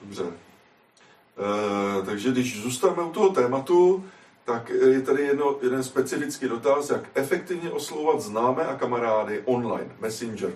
[0.00, 0.22] Dobře.
[0.22, 4.04] E, takže když zůstaneme u toho tématu,
[4.46, 10.52] tak je tady jedno, jeden specifický dotaz, jak efektivně oslovovat známé a kamarády online, Messenger.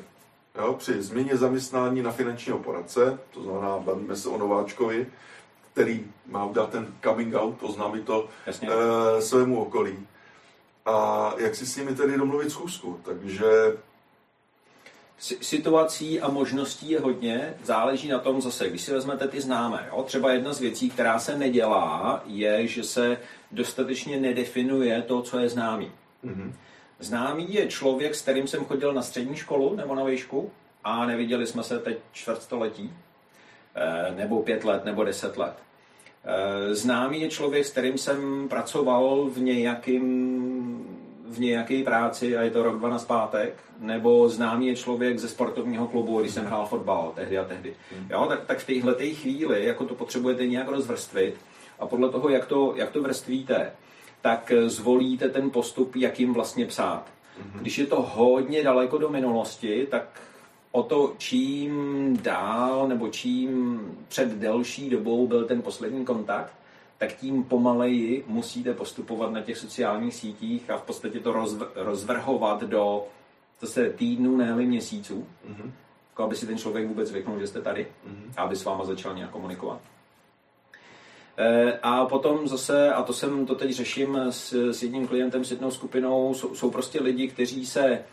[0.59, 5.07] Jo, při změně zaměstnání na finančního poradce, to znamená, bavíme se o nováčkovi,
[5.73, 10.07] který má udělat ten coming out, oznámit to e, svému okolí.
[10.87, 13.01] A jak si s nimi tedy domluvit schůzku.
[13.05, 13.77] Takže
[15.21, 19.89] situací a možností je hodně, záleží na tom zase, když si vezmete ty známé.
[19.89, 20.03] Jo?
[20.03, 23.19] Třeba jedna z věcí, která se nedělá, je, že se
[23.51, 25.93] dostatečně nedefinuje to, co je známý.
[26.25, 26.53] Mm-hmm.
[26.99, 30.51] Známý je člověk, s kterým jsem chodil na střední školu nebo na výšku
[30.85, 32.93] a neviděli jsme se teď čtvrtstoletí,
[33.75, 35.55] eh, nebo pět let, nebo deset let.
[36.25, 40.90] Eh, známý je člověk, s kterým jsem pracoval v nějakým
[41.31, 45.29] v nějaké práci a je to rok, dva na zpátek, nebo známý je člověk ze
[45.29, 47.75] sportovního klubu, když jsem hrál fotbal tehdy a tehdy.
[47.97, 48.07] Hmm.
[48.11, 51.35] Jo, tak, tak v téhle chvíli jako to potřebujete nějak rozvrstvit
[51.79, 53.73] a podle toho, jak to, jak to vrstvíte,
[54.21, 57.07] tak zvolíte ten postup, jak jim vlastně psát.
[57.39, 57.61] Hmm.
[57.61, 60.21] Když je to hodně daleko do minulosti, tak
[60.73, 66.53] o to, čím dál nebo čím před delší dobou byl ten poslední kontakt,
[67.01, 72.63] tak tím pomaleji musíte postupovat na těch sociálních sítích a v podstatě to rozv- rozvrhovat
[72.63, 73.07] do
[73.61, 75.71] zase týdnů, ne měsíců, mm-hmm.
[76.11, 78.33] jako aby si ten člověk vůbec zvyknul, že jste tady mm-hmm.
[78.37, 79.81] a aby s váma začal nějak komunikovat.
[81.37, 85.51] E, a potom zase, a to jsem to teď řeším s, s jedním klientem, s
[85.51, 88.05] jednou skupinou, jsou, jsou prostě lidi, kteří se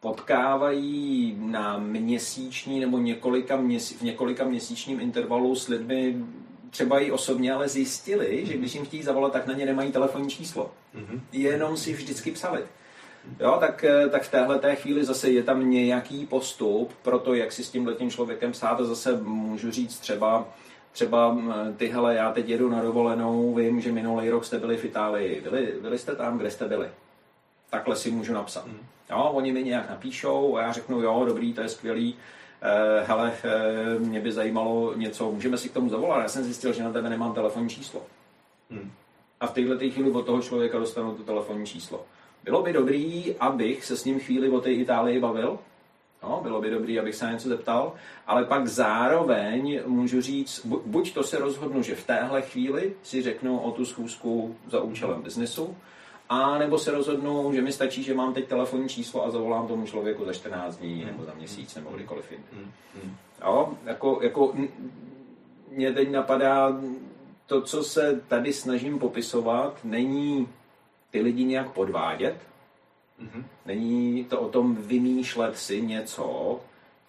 [0.00, 6.24] potkávají na měsíční nebo několika měsíc, v několika měsíčním intervalu s lidmi
[6.72, 10.30] třeba i osobně, ale zjistili, že když jim chtějí zavolat, tak na ně nemají telefonní
[10.30, 10.70] číslo.
[10.96, 11.20] Mm-hmm.
[11.32, 12.60] Jenom si vždycky psali.
[13.40, 17.34] Jo, tak, eh, tak v téhle té chvíli zase je tam nějaký postup pro to,
[17.34, 20.48] jak si s tím letím člověkem psát a zase můžu říct třeba,
[20.92, 21.38] třeba
[21.76, 25.40] ty hele, já teď jedu na dovolenou, vím, že minulý rok jste byli v Itálii.
[25.40, 26.88] Byli, byli jste tam, kde jste byli?
[27.70, 28.66] Takhle si můžu napsat.
[28.66, 28.86] Hmm.
[29.10, 32.16] Jo, oni mi nějak napíšou a já řeknu, jo, dobrý, to je skvělý,
[33.06, 36.22] hele, eh, mě by zajímalo něco, můžeme si k tomu zavolat.
[36.22, 38.02] Já jsem zjistil, že na tebe nemám telefonní číslo.
[38.70, 38.90] Hmm.
[39.40, 42.04] A v této chvíli od toho člověka dostanu to telefonní číslo.
[42.44, 45.58] Bylo by dobrý, abych se s ním chvíli o té Itálii bavil,
[46.22, 47.92] No, bylo by dobrý, abych se na něco zeptal,
[48.26, 53.58] ale pak zároveň můžu říct, buď to se rozhodnu, že v téhle chvíli si řeknu
[53.58, 55.76] o tu schůzku za účelem biznesu,
[56.32, 59.86] a nebo se rozhodnu, že mi stačí, že mám teď telefonní číslo a zavolám tomu
[59.86, 61.06] člověku za 14 dní, mm.
[61.06, 62.46] nebo za měsíc, nebo kdykoliv jindy.
[63.04, 63.16] Mm.
[63.44, 64.54] Jo, jako, jako
[65.70, 66.80] mě teď napadá,
[67.46, 70.48] to, co se tady snažím popisovat, není
[71.10, 72.36] ty lidi nějak podvádět,
[73.22, 73.44] mm-hmm.
[73.66, 76.60] není to o tom vymýšlet si něco,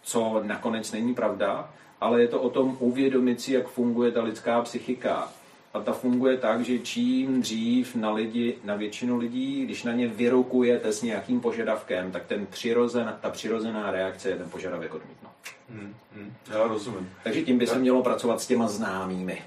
[0.02, 4.62] co nakonec není pravda, ale je to o tom uvědomit si, jak funguje ta lidská
[4.62, 5.32] psychika
[5.74, 10.08] a ta funguje tak, že čím dřív na lidi, na většinu lidí, když na ně
[10.08, 15.32] vyrukujete s nějakým požadavkem, tak ten přirozen, ta přirozená reakce je ten požadavek odmítnout.
[15.70, 17.10] Hmm, hmm, já rozumím.
[17.24, 19.42] Takže tím by se mělo pracovat s těma známými.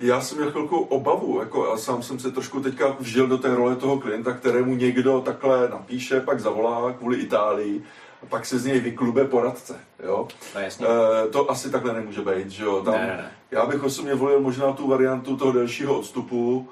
[0.00, 3.54] Já jsem měl chvilku obavu, jako já sám jsem se trošku teďka vžil do té
[3.54, 7.82] role toho klienta, kterému někdo takhle napíše, pak zavolá kvůli Itálii
[8.22, 9.80] a pak se z něj vyklube poradce.
[10.04, 10.28] Jo?
[10.54, 10.86] No, jasně.
[10.86, 12.50] E, to asi takhle nemůže být.
[12.50, 12.82] Že jo?
[12.84, 13.32] Tam, ne, ne, ne.
[13.52, 16.68] Já bych osobně volil možná tu variantu toho delšího odstupu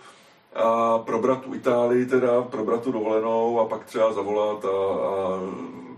[0.54, 5.40] a probrat tu Itálii, teda probrat tu dovolenou a pak třeba zavolat a, a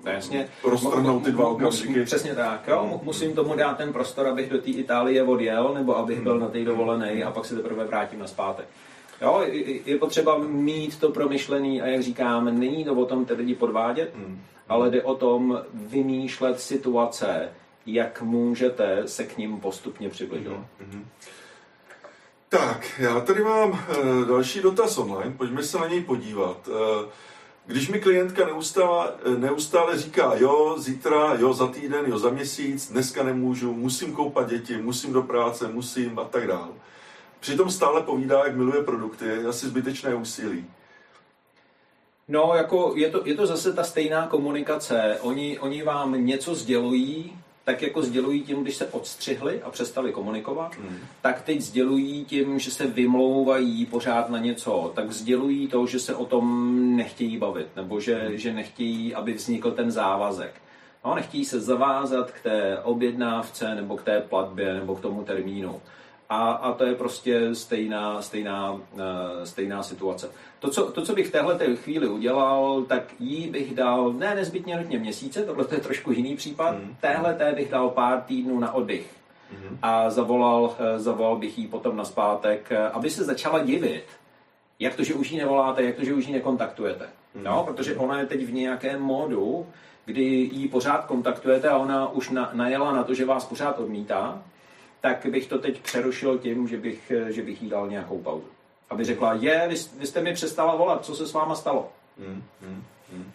[0.04, 0.48] no, Jasně.
[0.64, 2.04] roztrhnout ty dva okamžiky.
[2.04, 3.00] Přesně tak, jo.
[3.02, 6.64] Musím tomu dát ten prostor, abych do té Itálie odjel, nebo abych byl na té
[6.64, 8.66] dovolené a pak se teprve vrátím na zpátek.
[9.22, 9.42] Jo,
[9.86, 14.14] je potřeba mít to promyšlený a jak říkám, není to o tom ty lidi podvádět,
[14.14, 14.40] hmm
[14.72, 17.48] ale jde o tom vymýšlet situace,
[17.86, 20.60] jak můžete se k ním postupně přibližovat.
[20.60, 21.04] Mm-hmm.
[22.48, 26.68] Tak, já tady mám uh, další dotaz online, pojďme se na něj podívat.
[26.68, 26.74] Uh,
[27.66, 33.22] když mi klientka neustále, neustále říká, jo, zítra, jo, za týden, jo, za měsíc, dneska
[33.22, 36.68] nemůžu, musím koupat děti, musím do práce, musím a tak dále.
[37.40, 40.66] Přitom stále povídá, jak miluje produkty, je asi zbytečné úsilí.
[42.28, 45.18] No, jako je to, je to zase ta stejná komunikace.
[45.20, 50.76] Oni, oni vám něco sdělují, tak jako sdělují tím, když se odstřihli a přestali komunikovat,
[50.76, 50.98] hmm.
[51.22, 56.14] tak teď sdělují tím, že se vymlouvají pořád na něco, tak sdělují to, že se
[56.14, 58.36] o tom nechtějí bavit, nebo že, hmm.
[58.36, 60.54] že nechtějí, aby vznikl ten závazek.
[61.04, 65.80] No, nechtějí se zavázat k té objednávce, nebo k té platbě, nebo k tomu termínu.
[66.32, 68.80] A, a to je prostě stejná, stejná, uh,
[69.44, 70.30] stejná situace.
[70.58, 74.76] To co, to, co bych v téhle chvíli udělal, tak jí bych dal, ne nezbytně
[74.76, 76.96] nutně měsíce, tohle je trošku jiný případ, mm.
[77.00, 79.10] téhle té bych dal pár týdnů na oddych.
[79.52, 79.78] Mm.
[79.82, 84.04] A zavolal, eh, zavolal bych jí potom na zpátek, eh, aby se začala divit,
[84.78, 87.06] jak to, že už jí nevoláte, jak to, že už jí nekontaktujete.
[87.34, 87.44] Mm.
[87.44, 89.66] No, protože ona je teď v nějakém módu,
[90.04, 94.42] kdy ji pořád kontaktujete a ona už na, najela na to, že vás pořád odmítá,
[95.02, 98.46] tak bych to teď přerušil tím, že bych, že bych jí dal nějakou pauzu.
[98.90, 101.92] Aby řekla, je, vy, vy jste mi přestala volat, co se s váma stalo?
[102.18, 103.32] Hmm, hmm, hmm.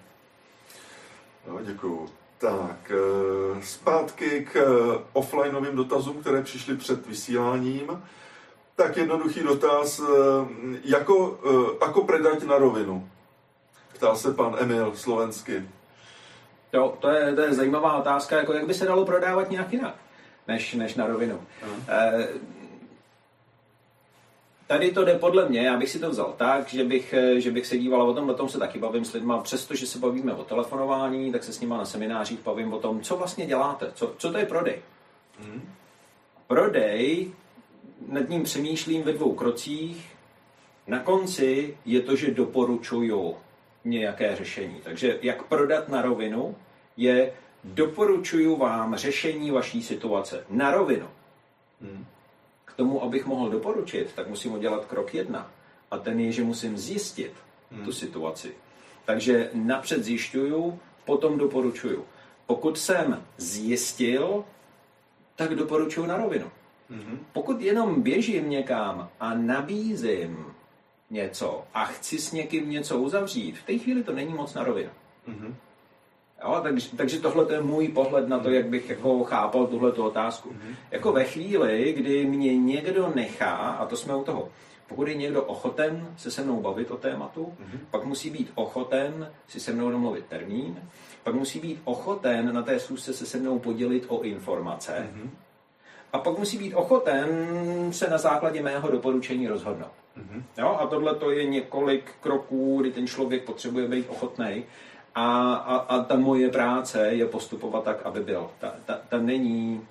[1.47, 2.10] No, děkuju.
[2.38, 8.03] Tak, eh, zpátky k eh, offlineovým dotazům, které přišly před vysíláním.
[8.75, 10.03] Tak jednoduchý dotaz, eh,
[10.84, 11.39] jako,
[11.82, 13.10] jako predať na rovinu?
[13.93, 15.63] Ptal se pan Emil slovensky.
[16.73, 19.95] Jo, to je, to je zajímavá otázka, jako jak by se dalo prodávat nějak jinak
[20.48, 21.36] než, než na rovinu.
[21.36, 22.28] Uh-huh.
[24.68, 27.52] Tady to jde podle mě, já bych si to vzal tak, že bych, eh, že
[27.52, 30.34] bych se díval, o tom, o tom se taky bavím s lidma, přestože se bavíme
[30.34, 34.14] o telefonování, tak se s nima na seminářích bavím o tom, co vlastně děláte, co,
[34.18, 34.82] co to je prodej.
[35.40, 35.70] Mm.
[36.48, 37.32] Prodej,
[38.08, 40.16] nad ním přemýšlím ve dvou krocích,
[40.88, 43.36] na konci je to, že doporučuju
[43.86, 44.76] nějaké řešení.
[44.84, 46.56] Takže jak prodat na rovinu
[46.98, 47.32] je
[47.63, 51.08] doporučuju vám řešení vaší situace na rovinu.
[51.82, 52.06] Hmm.
[52.65, 55.52] K tomu, abych mohl doporučit, tak musím udělat krok jedna.
[55.91, 57.34] A ten je, že musím zjistit
[57.72, 57.86] hmm.
[57.86, 58.54] tu situaci.
[59.06, 62.06] Takže napřed zjišťuju, potom doporučuju.
[62.46, 64.43] Pokud jsem zjistil,
[65.36, 66.52] tak doporučuju na rovinu.
[66.89, 70.46] hmm Pokud jenom běžím někam a nabízím
[71.10, 74.89] něco a chci s někým něco uzavřít, v té chvíli to není moc na rovinu.
[75.28, 75.56] hmm
[76.43, 80.04] Jo, takže, takže tohle je můj pohled na to, jak bych jako chápal tuhle tu
[80.04, 80.50] otázku.
[80.50, 80.76] Mm-hmm.
[80.91, 84.50] Jako ve chvíli, kdy mě někdo nechá, a to jsme u toho,
[84.88, 87.80] Pokud je někdo ochoten se se mnou bavit o tématu, mm-hmm.
[87.91, 90.80] pak musí být ochoten si se mnou domluvit termín,
[91.23, 95.30] pak musí být ochoten na té schůzce se se mnou podělit o informace mm-hmm.
[96.13, 97.28] a pak musí být ochoten
[97.91, 99.91] se na základě mého doporučení rozhodnout.
[100.17, 100.43] Mm-hmm.
[100.58, 104.63] Jo, a tohle to je několik kroků, kdy ten člověk potřebuje být ochotný.
[105.17, 108.49] A, a, a ta moje práce je postupovat tak, aby byl.
[108.60, 109.88] Ta, ta, ta není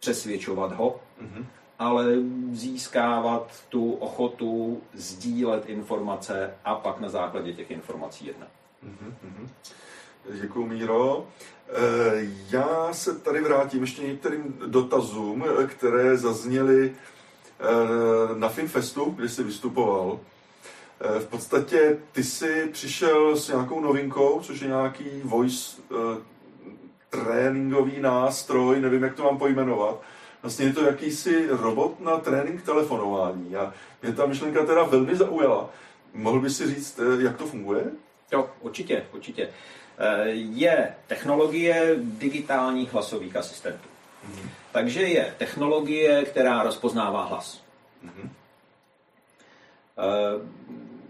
[0.00, 1.44] přesvědčovat ho, mm-hmm.
[1.78, 2.04] ale
[2.52, 8.48] získávat tu ochotu sdílet informace a pak na základě těch informací jednat.
[8.84, 9.48] Mm-hmm.
[10.40, 11.26] Děkuji, Míro.
[11.68, 16.92] Eh, já se tady vrátím ještě některým dotazům, které zazněly
[17.60, 20.20] eh, na Finfestu, kde jsi vystupoval.
[21.00, 25.82] Eh, v podstatě ty jsi přišel s nějakou novinkou, což je nějaký voice
[27.10, 30.02] tréninkový nástroj, nevím, jak to mám pojmenovat.
[30.42, 33.56] Vlastně je to jakýsi robot na trénink telefonování.
[33.56, 35.70] A mě ta myšlenka teda velmi zaujala.
[36.14, 37.84] Mohl by si říct, jak to funguje?
[38.32, 39.48] Jo, určitě, určitě.
[39.98, 43.88] Eh, je technologie digitálních hlasových asistentů.
[44.26, 44.48] Mm-hmm.
[44.72, 47.62] Takže je technologie, která rozpoznává hlas.
[48.04, 48.28] Mm-hmm.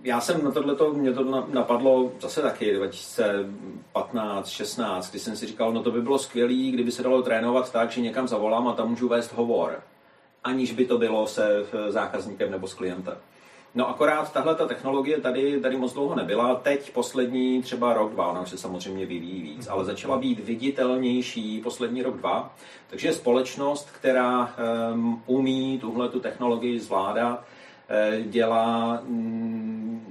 [0.03, 5.73] Já jsem na tohleto, mě to napadlo zase taky 2015, 16, kdy jsem si říkal,
[5.73, 8.91] no to by bylo skvělé, kdyby se dalo trénovat tak, že někam zavolám a tam
[8.91, 9.83] můžu vést hovor,
[10.45, 13.17] aniž by to bylo se zákazníkem nebo s klientem.
[13.75, 16.55] No akorát tahle ta technologie tady, tady moc dlouho nebyla.
[16.55, 21.61] Teď poslední třeba rok, dva, ona už se samozřejmě vyvíjí víc, ale začala být viditelnější
[21.61, 22.55] poslední rok, dva.
[22.91, 24.55] Takže společnost, která
[24.93, 27.45] um, umí tuhle tu technologii zvládat,
[28.23, 30.03] dělá um,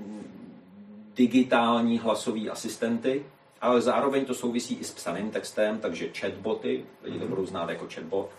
[1.15, 3.25] digitální hlasový asistenty,
[3.61, 7.87] ale zároveň to souvisí i s psaným textem, takže chatboty, lidi to budou znát jako
[7.93, 8.29] chatbot,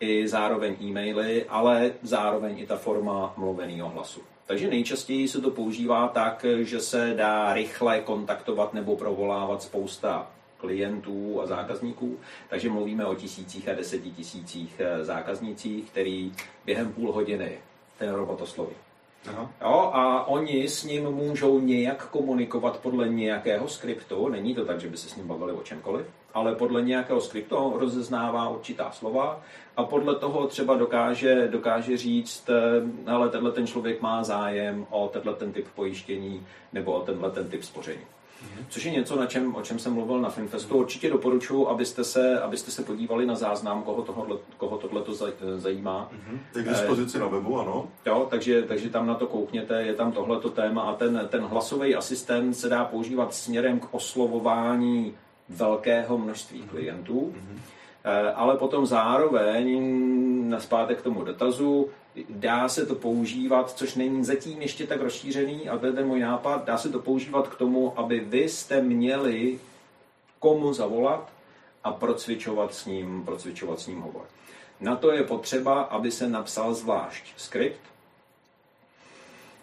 [0.00, 4.20] i zároveň e-maily, ale zároveň i ta forma mluveného hlasu.
[4.46, 11.40] Takže nejčastěji se to používá tak, že se dá rychle kontaktovat nebo provolávat spousta klientů
[11.40, 12.18] a zákazníků,
[12.48, 16.32] takže mluvíme o tisících a desetitisících eh, zákaznících, který
[16.64, 17.58] během půl hodiny
[18.04, 18.74] ten robot osloví.
[19.28, 19.50] Aha.
[19.60, 24.88] Jo, a oni s ním můžou nějak komunikovat podle nějakého skriptu, není to tak, že
[24.88, 29.40] by se s ním bavili o čemkoliv, ale podle nějakého skriptu rozeznává určitá slova
[29.76, 35.08] a podle toho třeba dokáže, dokáže říct, eh, ale tenhle ten člověk má zájem o
[35.08, 38.04] tenhle ten typ pojištění nebo o tenhle ten typ spoření.
[38.42, 38.64] Mhm.
[38.68, 40.76] Což je něco, na čem, o čem jsem mluvil na Finfestu.
[40.76, 45.12] Určitě doporučuji, abyste se, abyste se podívali na záznam, koho, tohle, koho tohle to
[45.56, 46.10] zajímá.
[46.56, 47.88] Je k dispozici na webu, ano.
[48.06, 51.94] Jo, takže, takže tam na to koukněte, je tam tohleto téma a ten, ten hlasový
[51.94, 55.14] asistent se dá používat směrem k oslovování
[55.48, 58.32] velkého množství klientů, mm-hmm.
[58.34, 59.92] ale potom zároveň
[60.48, 61.88] na zpátek k tomu dotazu,
[62.28, 66.20] dá se to používat, což není zatím ještě tak rozšířený, a to je ten můj
[66.20, 69.60] nápad, dá se to používat k tomu, aby vy jste měli
[70.38, 71.32] komu zavolat
[71.84, 74.24] a procvičovat s ním, procvičovat s ním hovor.
[74.80, 77.80] Na to je potřeba, aby se napsal zvlášť skript,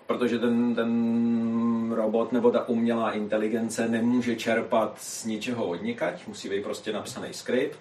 [0.09, 6.63] protože ten, ten robot nebo ta umělá inteligence nemůže čerpat z ničeho odnikať, musí být
[6.63, 7.79] prostě napsaný skript.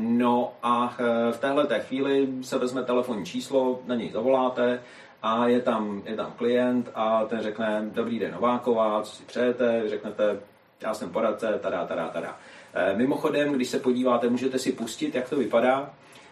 [0.00, 4.82] No a eh, v téhle té chvíli se vezme telefonní číslo, na něj zavoláte
[5.22, 9.82] a je tam, je tam klient a ten řekne, dobrý den Nováková, co si přejete,
[9.86, 10.40] řeknete,
[10.80, 12.38] já jsem poradce, tada, tada, tada.
[12.74, 15.90] Eh, mimochodem, když se podíváte, můžete si pustit, jak to vypadá.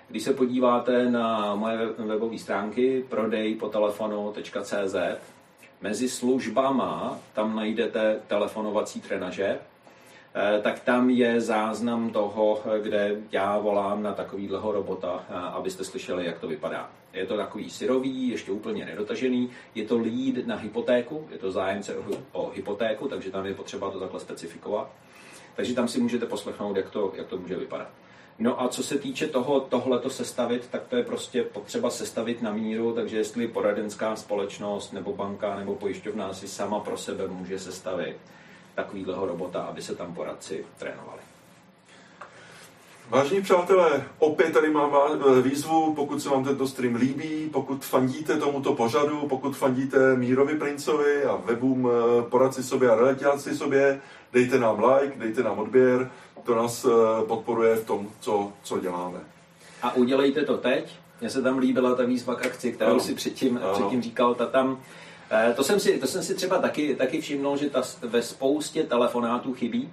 [0.09, 4.95] Když se podíváte na moje webové stránky prodejpotelefonu.cz,
[5.81, 9.59] mezi službama tam najdete telefonovací trenaže,
[10.35, 16.27] eh, tak tam je záznam toho, kde já volám na takovýhleho robota, eh, abyste slyšeli,
[16.27, 16.90] jak to vypadá.
[17.12, 19.51] Je to takový syrový, ještě úplně nedotažený.
[19.75, 21.95] Je to lead na hypotéku, je to zájemce
[22.33, 24.90] o hypotéku, takže tam je potřeba to takhle specifikovat.
[25.57, 27.88] Takže tam si můžete poslechnout, jak to, jak to může vypadat.
[28.38, 32.53] No a co se týče toho, tohleto sestavit, tak to je prostě potřeba sestavit na
[32.53, 38.16] míru, takže jestli poradenská společnost nebo banka nebo pojišťovna si sama pro sebe může sestavit
[38.75, 41.20] takovýhleho robota, aby se tam poradci trénovali.
[43.11, 44.97] Vážení přátelé, opět tady mám
[45.42, 51.24] výzvu, pokud se vám tento stream líbí, pokud fandíte tomuto pořadu, pokud fandíte Mírovi Princovi
[51.24, 54.01] a webům eh, Poradci sobě a Relatiaci sobě,
[54.33, 56.11] dejte nám like, dejte nám odběr,
[56.43, 59.18] to nás eh, podporuje v tom, co, co děláme.
[59.83, 60.97] A udělejte to teď.
[61.20, 63.01] Mně se tam líbila ta výzva k akci, kterou ano.
[63.01, 63.72] si předtím, ano.
[63.72, 64.80] předtím říkal, ta tam
[65.30, 68.83] eh, to jsem, si, to jsem si třeba taky, taky všimnul, že ta ve spoustě
[68.83, 69.91] telefonátů chybí.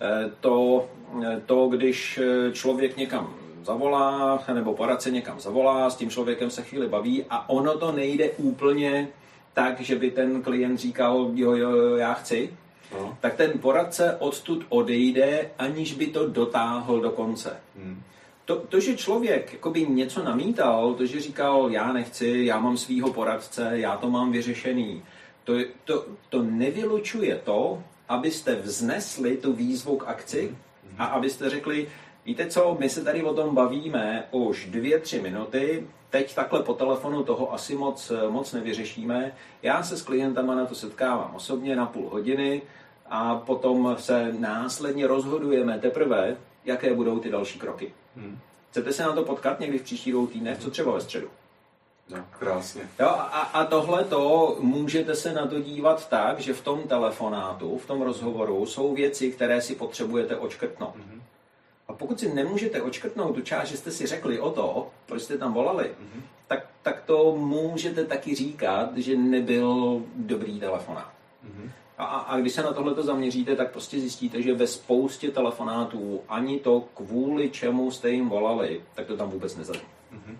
[0.00, 0.30] Mm-hmm.
[0.40, 0.88] To,
[1.46, 2.20] to, když
[2.52, 3.34] člověk někam
[3.64, 8.30] zavolá, nebo poradce někam zavolá, s tím člověkem se chvíli baví a ono to nejde
[8.30, 9.08] úplně
[9.52, 12.56] tak, že by ten klient říkal, jo, jo, jo já chci,
[12.92, 13.18] no.
[13.20, 17.56] tak ten poradce odtud odejde, aniž by to dotáhl do konce.
[17.76, 18.02] Hmm.
[18.44, 23.12] To, to, že člověk jakoby něco namítal, to, že říkal, já nechci, já mám svýho
[23.12, 25.02] poradce, já to mám vyřešený,
[25.44, 25.52] to,
[25.84, 30.94] to, to nevylučuje to, abyste vznesli tu výzvu k akci hmm.
[30.98, 31.88] a abyste řekli,
[32.26, 36.74] víte co, my se tady o tom bavíme už dvě, tři minuty, teď takhle po
[36.74, 39.32] telefonu toho asi moc, moc nevyřešíme.
[39.62, 42.62] Já se s klientama na to setkávám osobně na půl hodiny
[43.06, 47.92] a potom se následně rozhodujeme teprve, jaké budou ty další kroky.
[48.16, 48.38] Hmm.
[48.70, 51.28] Chcete se na to potkat někdy v příští dvou týdnech, co třeba ve středu?
[52.10, 52.88] No, krásně.
[53.00, 57.78] Jo, a, a tohle to můžete se na to dívat tak, že v tom telefonátu,
[57.78, 60.96] v tom rozhovoru jsou věci, které si potřebujete očkrtnout.
[60.96, 61.20] Mm-hmm.
[61.88, 65.38] A pokud si nemůžete očkrtnout tu část, že jste si řekli o to, proč jste
[65.38, 66.20] tam volali, mm-hmm.
[66.46, 71.12] tak, tak to můžete taky říkat, že nebyl dobrý telefonát.
[71.46, 71.70] Mm-hmm.
[71.98, 76.58] A, a když se na tohle zaměříte, tak prostě zjistíte, že ve spoustě telefonátů ani
[76.58, 79.88] to, kvůli čemu jste jim volali, tak to tam vůbec nezazní.
[80.12, 80.36] Mm-hmm.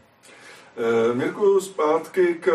[0.77, 2.51] E, Mirku, zpátky k,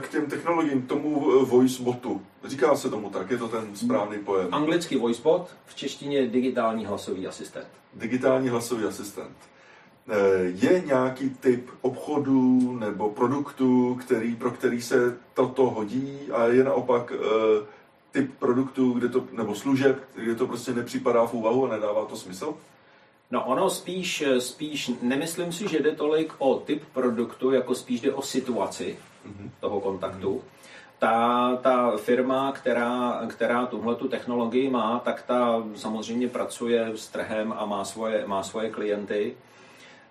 [0.00, 2.22] k těm technologiím, k tomu voicebotu.
[2.44, 4.48] Říká se tomu tak, je to ten správný pojem.
[4.52, 7.66] Anglicky voicebot, v češtině digitální hlasový asistent.
[7.94, 9.36] Digitální hlasový asistent.
[10.08, 16.64] Eh, je nějaký typ obchodu nebo produktu, který, pro který se toto hodí a je
[16.64, 17.66] naopak eh,
[18.10, 22.16] typ produktů, kde to, nebo služeb, kde to prostě nepřipadá v úvahu a nedává to
[22.16, 22.54] smysl?
[23.32, 28.12] No ono spíš, spíš, nemyslím si, že jde tolik o typ produktu, jako spíš jde
[28.12, 29.50] o situaci mm-hmm.
[29.60, 30.34] toho kontaktu.
[30.34, 30.62] Mm-hmm.
[30.98, 37.54] Ta, ta firma, která, která tuhle tu technologii má, tak ta samozřejmě pracuje s trhem
[37.56, 39.36] a má svoje, má svoje klienty.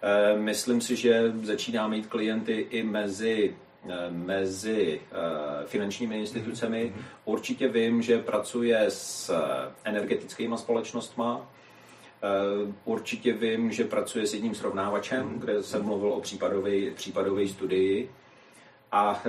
[0.01, 3.55] E, myslím si, že začíná mít klienty i mezi
[3.89, 6.93] Eh, mezi eh, finančními institucemi.
[6.95, 7.03] Mm-hmm.
[7.25, 11.23] Určitě vím, že pracuje s eh, energetickými společnostmi.
[12.85, 15.39] Určitě vím, že pracuje s jedním srovnávačem, mm-hmm.
[15.39, 18.11] kde jsem mluvil o případové, případové studii.
[18.91, 19.23] A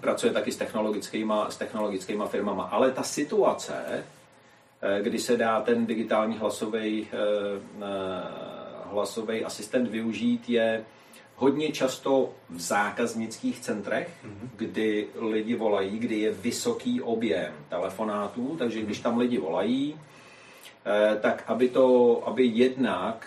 [0.00, 2.62] pracuje taky s technologickými, s technologickými firmama.
[2.64, 4.04] Ale ta situace,
[5.02, 7.08] kdy se dá ten digitální hlasový,
[8.84, 10.84] hlasový asistent využít, je
[11.36, 14.48] hodně často v zákaznických centrech, mm-hmm.
[14.56, 20.09] kdy lidi volají, kdy je vysoký objem telefonátů, takže když tam lidi volají, eh,
[21.20, 23.26] tak aby to, aby jednak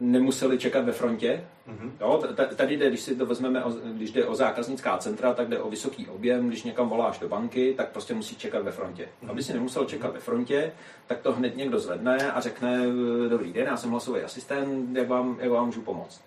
[0.00, 1.44] nemuseli čekat ve frontě.
[1.68, 1.90] Mm-hmm.
[2.00, 2.24] Jo,
[2.56, 6.06] tady jde, když si to vezmeme, když jde o zákaznická centra, tak jde o vysoký
[6.06, 6.48] objem.
[6.48, 9.02] Když někam voláš do banky, tak prostě musí čekat ve frontě.
[9.02, 9.30] Mm-hmm.
[9.30, 10.72] Aby si nemusel čekat ve frontě,
[11.06, 12.86] tak to hned někdo zvedne a řekne,
[13.28, 16.20] dobrý den, já jsem hlasový asistent, jak vám, jak vám můžu pomoct.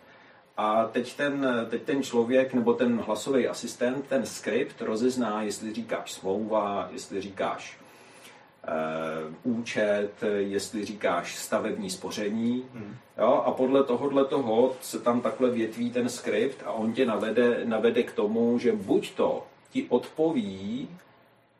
[0.57, 6.11] A teď ten, teď ten člověk nebo ten hlasový asistent, ten skript rozezná, jestli říkáš
[6.11, 7.77] smlouva, jestli říkáš
[9.43, 12.63] účet, jestli říkáš stavební spoření.
[12.73, 12.95] Hmm.
[13.17, 17.61] Jo, a podle tohohle toho se tam takhle větví ten skript a on tě navede,
[17.65, 20.87] navede k tomu, že buď to ti odpoví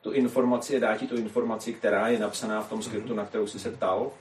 [0.01, 3.59] tu informaci, dá ti tu informaci, která je napsaná v tom skriptu, na kterou jsi
[3.59, 4.11] se ptal,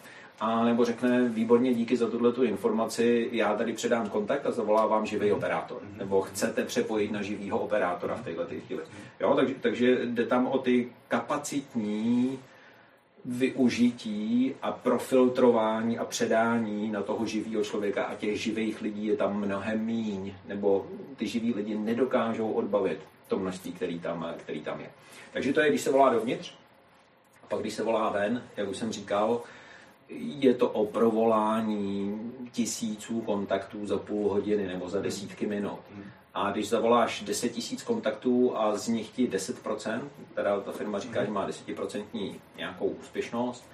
[0.41, 5.07] a nebo řekne, výborně, díky za tuhle tu informaci, já tady předám kontakt a zavolávám
[5.07, 5.83] živý operátor.
[5.83, 5.99] Mhm.
[5.99, 8.83] Nebo chcete přepojit na živýho operátora v této chvíli.
[9.21, 12.39] Jo, takže, takže jde tam o ty kapacitní
[13.29, 19.41] využití a profiltrování a předání na toho živého člověka a těch živých lidí je tam
[19.41, 22.99] mnohem míň, nebo ty živí lidi nedokážou odbavit
[23.29, 24.91] to množství, který tam, který tam je.
[25.33, 26.55] Takže to je, když se volá dovnitř,
[27.43, 29.41] a pak když se volá ven, jak už jsem říkal,
[30.39, 32.21] je to o provolání
[32.53, 35.79] tisíců kontaktů za půl hodiny nebo za desítky minut.
[36.39, 40.01] A když zavoláš 10 tisíc kontaktů a z nich ti 10%,
[40.35, 43.65] teda ta firma říká, že má 10% nějakou úspěšnost,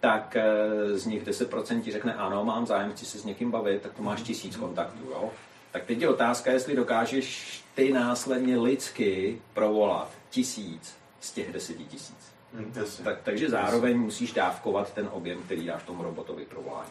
[0.00, 3.82] tak eh, z nich 10% ti řekne ano, mám zájem, chci se s někým bavit,
[3.82, 5.04] tak to máš tisíc kontaktů.
[5.10, 5.30] Jo?
[5.72, 12.32] Tak teď je otázka, jestli dokážeš ty následně lidsky provolat tisíc z těch deseti tisíc.
[12.54, 12.72] Hmm,
[13.04, 16.90] tak, takže zároveň musíš dávkovat ten objem, který dáš tomu robotovi pro volání.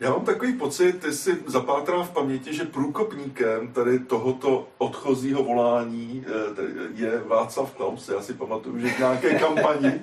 [0.00, 6.24] Já mám takový pocit, ty si zapátrá v paměti, že průkopníkem tady tohoto odchozího volání
[6.26, 6.62] eh,
[6.94, 8.08] je Václav Klaus.
[8.08, 10.02] Já si pamatuju, že v nějaké kampani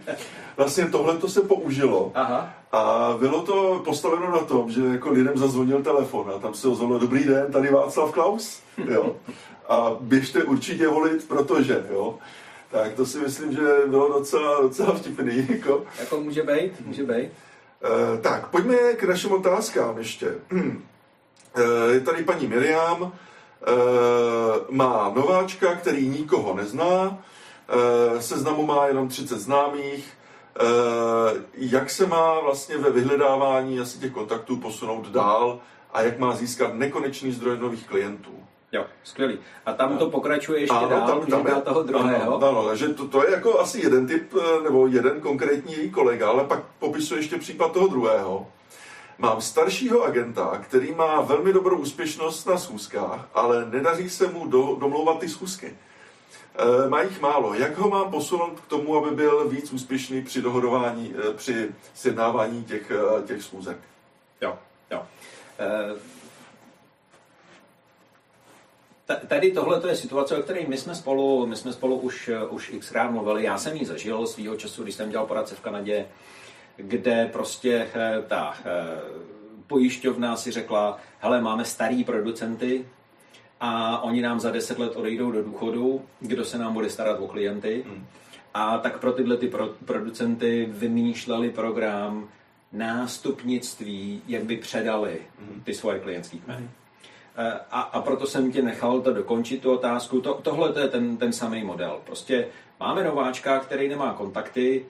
[0.57, 2.11] vlastně tohle to se použilo.
[2.15, 2.53] Aha.
[2.71, 6.99] A bylo to postaveno na tom, že jako lidem zazvonil telefon a tam se ozvalo,
[6.99, 8.61] dobrý den, tady Václav Klaus.
[8.91, 9.15] Jo.
[9.69, 12.15] A běžte určitě volit, protože, jo.
[12.71, 15.47] Tak to si myslím, že bylo docela, docela vtipný.
[15.49, 15.83] Jako.
[15.99, 17.29] jako může být, může být.
[17.84, 20.36] E, tak, pojďme k našim otázkám ještě.
[21.55, 23.11] E, je tady paní Miriam, e,
[24.69, 27.19] má nováčka, který nikoho nezná,
[28.19, 30.13] seznamu má jenom 30 známých,
[31.53, 35.59] jak se má vlastně ve vyhledávání asi těch kontaktů posunout dál
[35.93, 38.43] a jak má získat nekonečný zdroj nových klientů.
[38.72, 39.39] Jo, skvělý.
[39.65, 42.38] A tam to pokračuje ještě ano, dál, tam, tam je, toho druhého.
[42.38, 45.89] Ano, ano takže to, to je jako asi jeden typ, eh, nebo jeden konkrétní její
[45.89, 48.47] kolega, ale pak popisuje ještě případ toho druhého.
[49.18, 54.76] Mám staršího agenta, který má velmi dobrou úspěšnost na schůzkách, ale nedaří se mu do,
[54.80, 55.68] domlouvat ty schůzky.
[56.55, 57.53] E, má jich málo.
[57.53, 62.63] Jak ho mám posunout k tomu, aby byl víc úspěšný při dohodování, e, při sjednávání
[62.63, 62.91] těch,
[63.26, 63.78] těch schůzek?
[64.41, 64.57] Jo,
[64.91, 65.01] jo.
[65.59, 66.16] E
[69.27, 73.11] Tady tohle je situace, o které my jsme spolu, my jsme spolu už, už xkrát
[73.11, 73.43] mluvili.
[73.43, 76.05] Já jsem ji zažil svýho času, když jsem dělal poradce v Kanadě,
[76.75, 78.63] kde prostě eh, ta eh,
[79.67, 82.85] pojišťovna si řekla, hele, máme starý producenty
[83.59, 87.27] a oni nám za deset let odejdou do důchodu, kdo se nám bude starat o
[87.27, 87.83] klienty.
[87.87, 88.05] Hmm.
[88.53, 92.29] A tak pro tyhle ty pro, producenty vymýšleli program
[92.71, 95.61] nástupnictví, jak by předali hmm.
[95.63, 96.59] ty svoje klientské kmeny.
[96.59, 96.69] Hmm.
[97.39, 100.21] Eh, a, a proto jsem tě nechal to dokončit, tu otázku.
[100.21, 101.99] To, tohle to je ten, ten samý model.
[102.05, 102.47] Prostě
[102.79, 104.85] máme nováčka, který nemá kontakty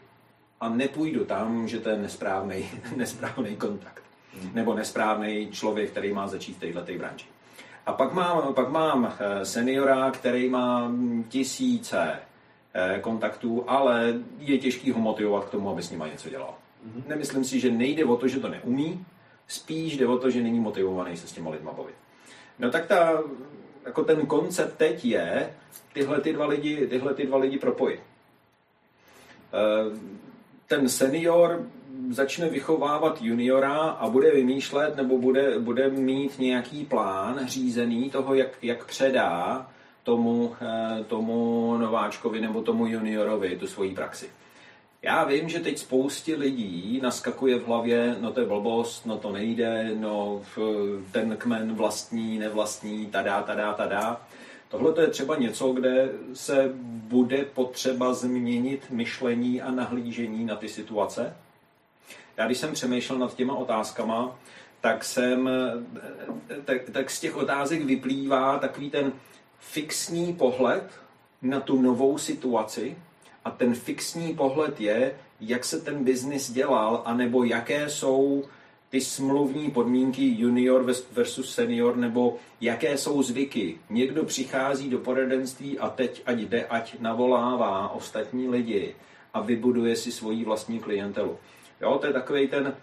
[0.59, 4.03] a nepůjdu tam, že to je nesprávný, nesprávný kontakt.
[4.41, 4.51] Hmm.
[4.53, 7.25] Nebo nesprávný člověk, který má začít v této branži.
[7.85, 10.91] A pak mám, pak mám eh, seniora, který má
[11.29, 12.19] tisíce
[12.73, 16.53] eh, kontaktů, ale je těžký ho motivovat k tomu, aby s nimi něco dělal.
[16.87, 17.03] Mm-hmm.
[17.07, 19.05] Nemyslím si, že nejde o to, že to neumí,
[19.47, 21.95] spíš jde o to, že není motivovaný se s těma lidma bavit.
[22.59, 23.23] No tak ta,
[23.85, 25.53] jako ten koncept teď je
[25.93, 27.99] tyhle ty dva lidi, tyhle ty dva lidi propojit.
[29.53, 29.99] Eh,
[30.67, 31.67] ten senior
[32.11, 38.49] začne vychovávat juniora a bude vymýšlet nebo bude, bude mít nějaký plán řízený toho, jak,
[38.61, 39.67] jak předá
[40.03, 44.29] tomu, eh, tomu nováčkovi nebo tomu juniorovi tu svoji praxi.
[45.01, 49.31] Já vím, že teď spoustě lidí naskakuje v hlavě, no to je blbost, no to
[49.31, 50.41] nejde, no
[51.11, 54.21] ten kmen vlastní, nevlastní, tada, tada, tada.
[54.69, 60.69] Tohle to je třeba něco, kde se bude potřeba změnit myšlení a nahlížení na ty
[60.69, 61.35] situace.
[62.37, 64.39] Já když jsem přemýšlel nad těma otázkama,
[64.81, 65.49] tak jsem,
[66.65, 69.13] tak, tak z těch otázek vyplývá takový ten
[69.59, 70.91] fixní pohled
[71.41, 72.97] na tu novou situaci,
[73.47, 78.43] a ten fixní pohled je, jak se ten biznis dělal, anebo jaké jsou
[78.89, 83.77] ty smluvní podmínky junior versus senior, nebo jaké jsou zvyky.
[83.89, 88.95] Někdo přichází do poradenství a teď ať jde, ať navolává ostatní lidi
[89.33, 91.37] a vybuduje si svoji vlastní klientelu.
[91.81, 92.75] Jo, to je takový ten,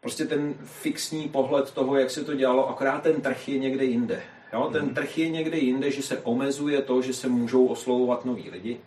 [0.00, 4.22] prostě ten fixní pohled toho, jak se to dělalo, akorát ten trh je někde jinde.
[4.52, 4.94] Jo, ten mhm.
[4.94, 8.80] trh je někde jinde, že se omezuje to, že se můžou oslovovat noví lidi,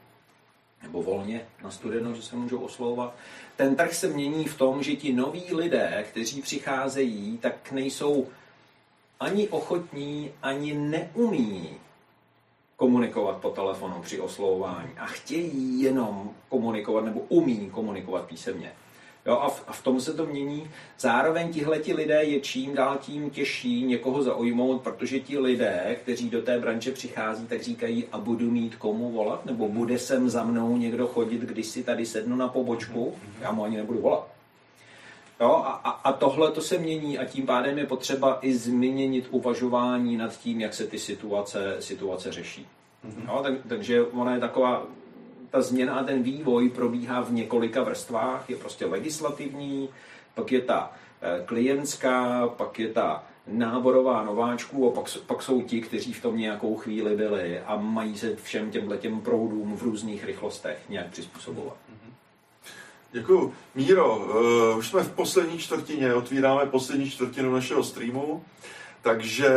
[0.86, 3.16] nebo volně na studeno, že se můžou oslovovat.
[3.56, 8.28] Ten trh se mění v tom, že ti noví lidé, kteří přicházejí, tak nejsou
[9.20, 11.70] ani ochotní, ani neumí
[12.76, 18.74] komunikovat po telefonu při oslovování a chtějí jenom komunikovat nebo umí komunikovat písemně.
[19.26, 20.70] Jo, a, v, a v tom se to mění.
[21.00, 26.42] Zároveň tihleti lidé je čím dál tím těžší někoho zaujmout, protože ti lidé, kteří do
[26.42, 30.78] té branže přichází, tak říkají, a budu mít komu volat, nebo bude sem za mnou
[30.78, 34.28] někdo chodit, když si tady sednu na pobočku, já mu ani nebudu volat.
[35.42, 40.18] Jo, a, a, tohle to se mění a tím pádem je potřeba i změnit uvažování
[40.18, 42.68] nad tím, jak se ty situace, situace řeší.
[43.06, 43.28] Mm-hmm.
[43.28, 44.88] Jo, tak, takže ona je taková
[45.56, 48.50] ta změna a ten vývoj probíhá v několika vrstvách.
[48.50, 49.90] Je prostě legislativní,
[50.34, 50.92] pak je ta
[51.22, 56.38] eh, klientská, pak je ta náborová nováčků a pak, pak jsou ti, kteří v tom
[56.38, 61.78] nějakou chvíli byli a mají se všem těmhle těm proudům v různých rychlostech nějak přizpůsobovat.
[63.12, 63.54] Děkuji.
[63.76, 68.44] Míro, uh, už jsme v poslední čtvrtině, otvíráme poslední čtvrtinu našeho streamu.
[69.06, 69.50] Takže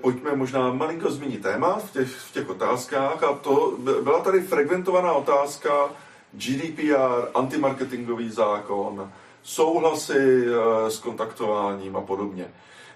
[0.00, 3.22] pojďme možná malinko zmínit téma v těch, v těch otázkách.
[3.22, 5.70] A to byla tady frekventovaná otázka
[6.32, 12.46] GDPR, antimarketingový zákon, souhlasy eh, s kontaktováním a podobně.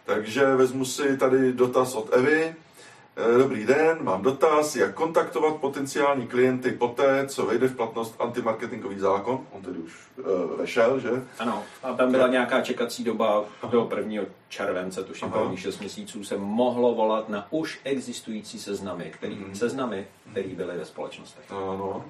[0.04, 2.54] Takže vezmu si tady dotaz od Evy.
[3.16, 8.98] Eh, Dobrý den, mám dotaz, jak kontaktovat potenciální klienty poté, co vejde v platnost antimarketingový
[8.98, 9.46] zákon.
[9.52, 11.10] On tedy už uh, vešel, že?
[11.38, 14.22] Ano, a tam byla nějaká čekací doba do 1.
[14.48, 19.54] července, tuším první 6 měsíců, se mohlo volat na už existující seznamy, který, Mhm.
[19.54, 21.44] seznamy, které byly ve společnostech.
[21.52, 22.04] Ano.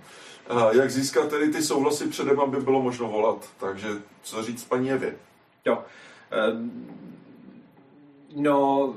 [0.48, 3.48] A jak získat tedy ty souhlasy předem, aby bylo možno volat?
[3.60, 3.88] Takže
[4.22, 5.16] co říct paní Evě?
[5.64, 5.78] Jo.
[6.32, 6.52] Eh,
[8.36, 8.94] No,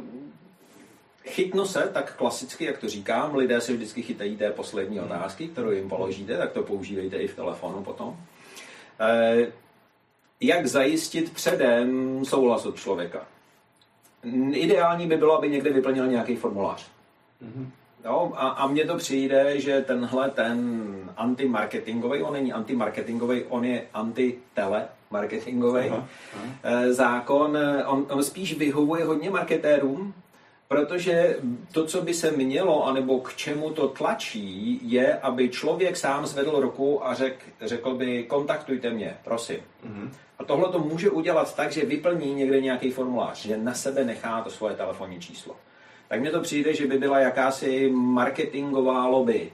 [1.26, 5.71] chytno se, tak klasicky, jak to říkám, lidé se vždycky chytají té poslední otázky, kterou
[5.71, 8.17] jim položíte, tak to používejte i v telefonu potom.
[8.99, 9.47] Eh,
[10.41, 13.26] Jak zajistit předem souhlas od člověka?
[14.51, 16.88] Ideální by bylo, aby někde vyplnil nějaký formulář.
[18.05, 23.88] Jo, a, a mně to přijde, že tenhle ten antimarketingový, on není antimarketingový, on je
[23.93, 26.07] antitelemarketingový Aha,
[26.63, 30.13] eh, zákon, eh, on, on spíš vyhovuje hodně marketérům,
[30.74, 31.38] protože
[31.71, 36.59] to, co by se mělo, anebo k čemu to tlačí, je, aby člověk sám zvedl
[36.59, 39.57] ruku a řek, řekl by, kontaktujte mě, prosím.
[39.84, 40.11] Mhm.
[40.39, 44.41] A tohle to může udělat tak, že vyplní někde nějaký formulář, že na sebe nechá
[44.41, 45.55] to svoje telefonní číslo.
[46.07, 49.51] Tak mně to přijde, že by byla jakási marketingová lobby,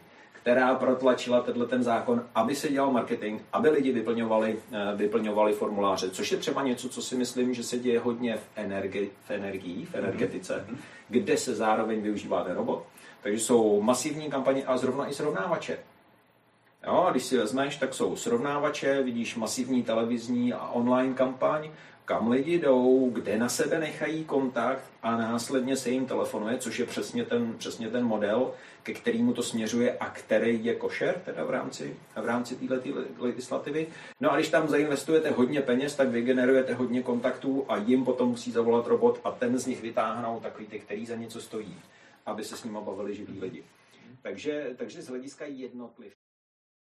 [0.50, 6.10] která protlačila tenhle ten zákon, aby se dělal marketing, aby lidi vyplňovali, eh, vyplňovali formuláře,
[6.10, 9.86] což je třeba něco, co si myslím, že se děje hodně v, energi, v energii,
[9.86, 10.66] v energetice,
[11.10, 12.84] kde se zároveň využívá ten robot.
[13.22, 15.78] Takže jsou masivní kampaně a zrovna i srovnávače.
[16.88, 21.70] Jo, a když si vezmeš, tak jsou srovnávače, vidíš masivní televizní a online kampaň,
[22.06, 26.86] kam lidi jdou, kde na sebe nechají kontakt a následně se jim telefonuje, což je
[26.86, 28.52] přesně ten, přesně ten model,
[28.84, 33.88] ke kterému to směřuje a který je košer teda v rámci, v rámci této legislativy.
[34.20, 38.52] No a když tam zainvestujete hodně peněz, tak vygenerujete hodně kontaktů a jim potom musí
[38.52, 41.80] zavolat robot a ten z nich vytáhnou takový ty, který za něco stojí,
[42.26, 43.64] aby se s nimi bavili živí lidi.
[44.22, 46.14] Takže, takže z hlediska jednotliv.